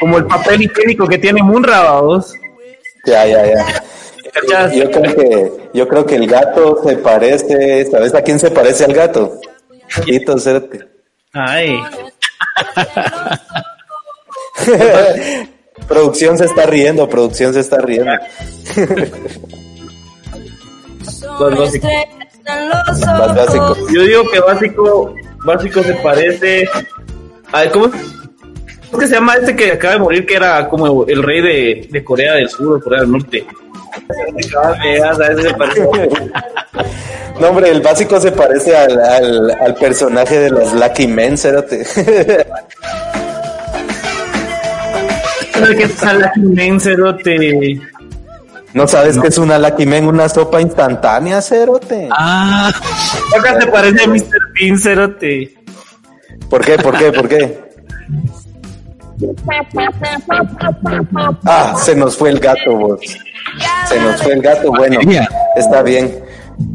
como 0.00 0.18
el 0.18 0.26
papel 0.26 0.62
higiénico 0.62 1.06
que 1.06 1.18
tiene 1.18 1.42
Munra, 1.42 1.82
vamos. 1.82 2.32
ya, 3.06 3.26
ya, 3.26 3.46
ya. 3.46 3.64
Yo 4.72 4.90
creo 4.90 5.14
que, 5.14 5.52
yo 5.74 5.88
creo 5.88 6.04
que 6.06 6.16
el 6.16 6.26
gato 6.26 6.82
se 6.84 6.96
parece, 6.96 7.86
¿sabes 7.90 8.14
a 8.14 8.22
quién 8.22 8.38
se 8.40 8.50
parece 8.50 8.84
al 8.84 8.92
gato? 8.92 9.38
Quito, 10.04 10.36
Cerote. 10.38 10.88
Ay, 11.32 11.78
producción 15.88 16.38
se 16.38 16.44
está 16.46 16.66
riendo, 16.66 17.08
producción 17.08 17.52
se 17.54 17.60
está 17.60 17.78
riendo. 17.78 18.10
son 21.04 21.56
básicos. 21.56 21.90
los 22.88 23.00
Más 23.00 23.34
básico. 23.36 23.64
ojos. 23.64 23.92
yo 23.92 24.02
digo 24.02 24.30
que 24.30 24.40
básico 24.40 25.14
básico 25.44 25.82
se 25.82 25.94
parece 25.94 26.68
a 27.54 27.70
¿cómo 27.70 27.86
es 27.86 28.98
que 28.98 29.06
se 29.06 29.14
llama 29.14 29.34
este 29.34 29.54
que 29.56 29.72
acaba 29.72 29.94
de 29.94 30.00
morir 30.00 30.26
que 30.26 30.34
era 30.34 30.68
como 30.68 31.04
el 31.06 31.22
rey 31.22 31.40
de, 31.40 31.88
de 31.90 32.04
Corea 32.04 32.34
del 32.34 32.48
Sur 32.48 32.76
o 32.76 32.80
Corea 32.80 33.00
del 33.00 33.12
Norte? 33.12 33.46
No, 37.40 37.48
hombre, 37.48 37.70
el 37.70 37.80
básico 37.80 38.20
se 38.20 38.32
parece 38.32 38.76
al, 38.76 38.98
al, 39.00 39.50
al 39.50 39.74
personaje 39.74 40.38
de 40.38 40.50
los 40.50 40.72
Lucky 40.72 41.06
Men. 41.08 41.36
¿Sabes 41.36 41.66
qué 45.76 45.88
Cerote? 46.80 47.80
¿No 48.72 48.88
sabes 48.88 49.18
qué 49.18 49.28
es 49.28 49.38
una 49.38 49.58
Lucky 49.58 49.86
Men? 49.86 50.06
Una 50.06 50.28
sopa 50.28 50.60
instantánea, 50.60 51.40
Cerote. 51.40 52.08
Ah, 52.10 52.72
Acá 53.36 53.60
se 53.60 53.66
parece 53.68 54.04
a 54.04 54.08
Mr. 54.08 54.52
Bean, 54.54 54.78
Cerote. 54.78 55.63
¿Por 56.48 56.64
qué? 56.64 56.76
¿Por 56.78 56.98
qué? 56.98 57.12
¿Por 57.12 57.28
qué? 57.28 57.64
Ah, 61.46 61.74
se 61.78 61.94
nos 61.94 62.16
fue 62.16 62.30
el 62.30 62.40
gato, 62.40 62.76
vos. 62.76 63.00
Se 63.88 64.00
nos 64.00 64.20
fue 64.22 64.32
el 64.34 64.42
gato, 64.42 64.70
bueno, 64.70 64.98
está 65.56 65.82
bien. 65.82 66.12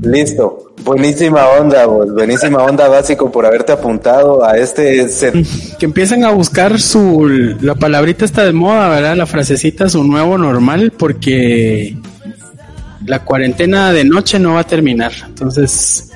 Listo. 0.01 0.73
Buenísima 0.83 1.45
onda, 1.49 1.85
vos. 1.85 2.13
Buenísima 2.13 2.63
onda, 2.63 2.87
básico, 2.87 3.31
por 3.31 3.45
haberte 3.45 3.71
apuntado 3.73 4.43
a 4.43 4.57
este 4.57 5.07
set. 5.09 5.35
que 5.77 5.85
empiecen 5.85 6.23
a 6.23 6.31
buscar 6.31 6.79
su 6.79 7.57
la 7.61 7.75
palabrita 7.75 8.25
está 8.25 8.45
de 8.45 8.53
moda, 8.53 8.89
¿verdad? 8.89 9.15
La 9.15 9.25
frasecita 9.25 9.89
su 9.89 10.03
nuevo 10.03 10.37
normal 10.37 10.93
porque 10.97 11.97
la 13.05 13.23
cuarentena 13.23 13.91
de 13.91 14.05
noche 14.05 14.39
no 14.39 14.53
va 14.53 14.61
a 14.61 14.67
terminar. 14.67 15.11
Entonces, 15.25 16.08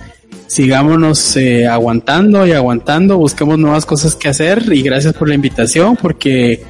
sigámonos 0.48 1.36
eh, 1.38 1.68
aguantando 1.68 2.46
y 2.46 2.52
aguantando, 2.52 3.18
busquemos 3.18 3.58
nuevas 3.58 3.86
cosas 3.86 4.16
que 4.16 4.30
hacer 4.30 4.64
y 4.72 4.82
gracias 4.82 5.14
por 5.14 5.28
la 5.28 5.36
invitación 5.36 5.96
porque 5.96 6.64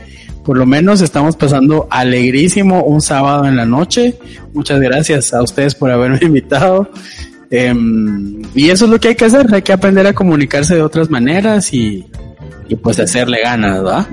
por 0.43 0.57
lo 0.57 0.65
menos 0.65 1.01
estamos 1.01 1.35
pasando 1.35 1.87
alegrísimo 1.89 2.83
un 2.83 3.01
sábado 3.01 3.45
en 3.45 3.55
la 3.55 3.65
noche. 3.65 4.15
Muchas 4.53 4.79
gracias 4.79 5.33
a 5.33 5.41
ustedes 5.41 5.75
por 5.75 5.89
haberme 5.89 6.19
invitado. 6.21 6.89
Em, 7.49 8.41
y 8.55 8.69
eso 8.69 8.85
es 8.85 8.91
lo 8.91 8.99
que 8.99 9.09
hay 9.09 9.15
que 9.15 9.25
hacer, 9.25 9.53
hay 9.53 9.61
que 9.61 9.73
aprender 9.73 10.07
a 10.07 10.13
comunicarse 10.13 10.75
de 10.75 10.81
otras 10.81 11.09
maneras 11.09 11.73
y, 11.73 12.05
y 12.67 12.75
pues 12.75 12.99
hacerle 12.99 13.41
ganas, 13.41 13.85
¿va? 13.85 14.07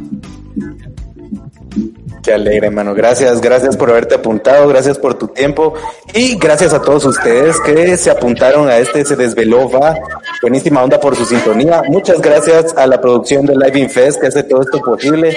Qué 2.23 2.35
alegre, 2.35 2.66
hermano. 2.66 2.95
Gracias, 2.95 3.41
gracias 3.41 3.77
por 3.79 3.91
haberte 3.91 4.16
apuntado, 4.16 4.68
gracias 4.68 4.99
por 4.99 5.14
tu 5.14 5.29
tiempo 5.29 5.73
y 6.12 6.37
gracias 6.37 6.75
a 6.75 6.83
todos 6.83 7.07
ustedes 7.07 7.59
que 7.61 7.97
se 7.97 8.11
apuntaron 8.11 8.68
a 8.68 8.77
este 8.77 9.07
Se 9.07 9.16
Desveló 9.16 9.71
Va. 9.71 9.95
Buenísima 10.43 10.83
onda 10.83 11.01
por 11.01 11.16
su 11.16 11.25
sintonía. 11.25 11.83
Muchas 11.89 12.21
gracias 12.21 12.77
a 12.77 12.87
la 12.87 13.01
producción 13.01 13.47
de 13.47 13.57
Live 13.57 13.79
Infest 13.79 14.21
que 14.21 14.27
hace 14.27 14.43
todo 14.43 14.61
esto 14.61 14.81
posible. 14.81 15.35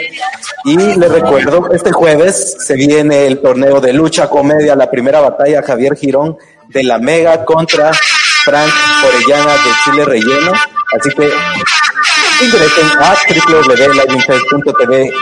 Y 0.65 0.75
les 0.75 1.09
recuerdo, 1.09 1.71
este 1.71 1.93
jueves 1.93 2.57
se 2.59 2.75
viene 2.75 3.27
el 3.27 3.39
torneo 3.39 3.79
de 3.79 3.93
lucha 3.93 4.29
comedia, 4.29 4.75
la 4.75 4.91
primera 4.91 5.21
batalla 5.21 5.63
Javier 5.63 5.95
Girón 5.95 6.37
de 6.67 6.83
la 6.83 6.97
Mega 6.99 7.45
contra 7.45 7.93
Frank 7.93 8.71
Orellana 9.07 9.53
de 9.53 9.71
Chile 9.85 10.03
Relleno. 10.05 10.51
Así 10.99 11.09
que 11.11 11.29
ingresen 12.43 12.87
a 12.99 13.15
www.liveinfest.tv 13.47 15.13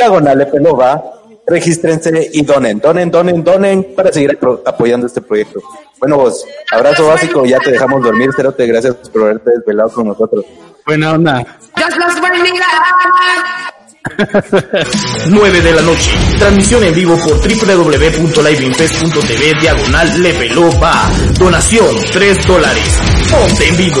diagonal 0.00 0.48
pelova, 0.50 1.02
regístrense 1.46 2.30
y 2.32 2.42
donen, 2.42 2.78
donen, 2.78 3.10
donen, 3.10 3.44
donen 3.44 3.94
para 3.94 4.10
seguir 4.10 4.38
apoyando 4.64 5.06
este 5.06 5.20
proyecto. 5.20 5.60
Bueno, 5.98 6.16
vos, 6.16 6.46
abrazo 6.72 7.06
básico, 7.06 7.44
ya 7.44 7.58
te 7.58 7.72
dejamos 7.72 8.02
dormir, 8.02 8.30
Cerote, 8.34 8.66
gracias 8.66 8.94
por 9.10 9.24
haberte 9.24 9.50
desvelado 9.50 9.90
con 9.90 10.08
nosotros. 10.08 10.46
Buena 10.86 11.12
onda. 11.12 11.44
Dios 11.76 11.94
los 11.98 12.18
bendiga. 12.20 12.64
9 15.30 15.60
de 15.60 15.74
la 15.74 15.82
noche. 15.82 16.10
Transmisión 16.38 16.82
en 16.84 16.94
vivo 16.94 17.18
por 17.18 17.36
www.liveinfest.tv 17.36 19.60
diagonal 19.60 20.22
levelopa. 20.22 21.10
Donación 21.38 21.94
3 22.10 22.46
dólares. 22.46 22.98
Ponte 23.30 23.68
en 23.68 23.76
vivo. 23.76 24.00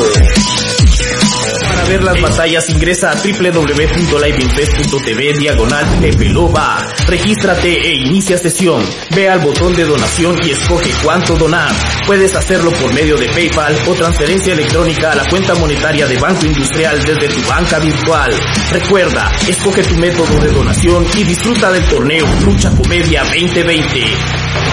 Para 1.80 1.92
ver 1.92 2.04
las 2.04 2.20
batallas 2.20 2.68
ingresa 2.68 3.10
a 3.10 3.14
www.liveinfest.tv 3.14 5.32
diagonal 5.38 5.86
levelopa. 6.02 6.86
Regístrate 7.06 7.72
e 7.72 7.94
inicia 7.94 8.36
sesión. 8.36 8.84
Ve 9.14 9.30
al 9.30 9.40
botón 9.40 9.74
de 9.74 9.84
donación 9.84 10.36
y 10.42 10.50
escoge 10.50 10.90
cuánto 11.02 11.36
donar. 11.36 11.72
Puedes 12.06 12.36
hacerlo 12.36 12.70
por 12.72 12.92
medio 12.92 13.16
de 13.16 13.30
PayPal 13.30 13.74
o 13.88 13.94
transferencia 13.94 14.52
electrónica 14.52 15.12
a 15.12 15.14
la 15.14 15.24
cuenta 15.30 15.54
monetaria 15.54 16.06
de 16.06 16.18
Banco 16.18 16.44
Industrial 16.44 17.02
desde 17.02 17.28
tu 17.28 17.40
banca 17.48 17.78
virtual. 17.78 18.30
Recuerda, 18.72 19.32
escoge 19.48 19.82
tu 19.82 19.94
método 19.94 20.38
de 20.38 20.52
donación 20.52 21.06
y 21.16 21.24
disfruta 21.24 21.72
del 21.72 21.88
torneo 21.88 22.26
Lucha 22.44 22.70
Comedia 22.76 23.24
2020. 23.24 24.04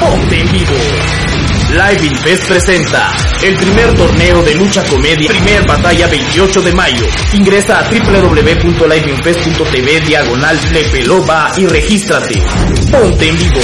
Ponte 0.02 0.42
en 0.42 0.52
vivo. 0.52 0.76
Live 1.70 2.06
Invest 2.06 2.48
presenta 2.48 3.12
el 3.44 3.54
primer 3.56 3.94
torneo 3.94 4.42
de 4.42 4.56
lucha 4.56 4.82
comedia, 4.86 5.28
primer 5.28 5.68
batalla 5.68 6.08
28 6.08 6.62
de 6.62 6.72
mayo. 6.72 7.06
Ingresa 7.34 7.80
a 7.80 7.90
www.liveinvest.tv 7.90 10.00
diagonal 10.08 10.58
Lepeloba 10.72 11.52
y 11.58 11.66
regístrate. 11.66 12.42
Ponte 12.90 13.28
en 13.28 13.38
vivo. 13.38 13.60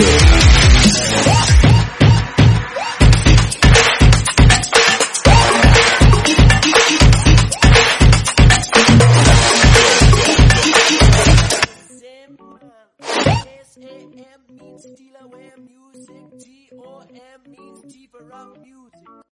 Rock 18.34 18.58
music. 18.64 18.83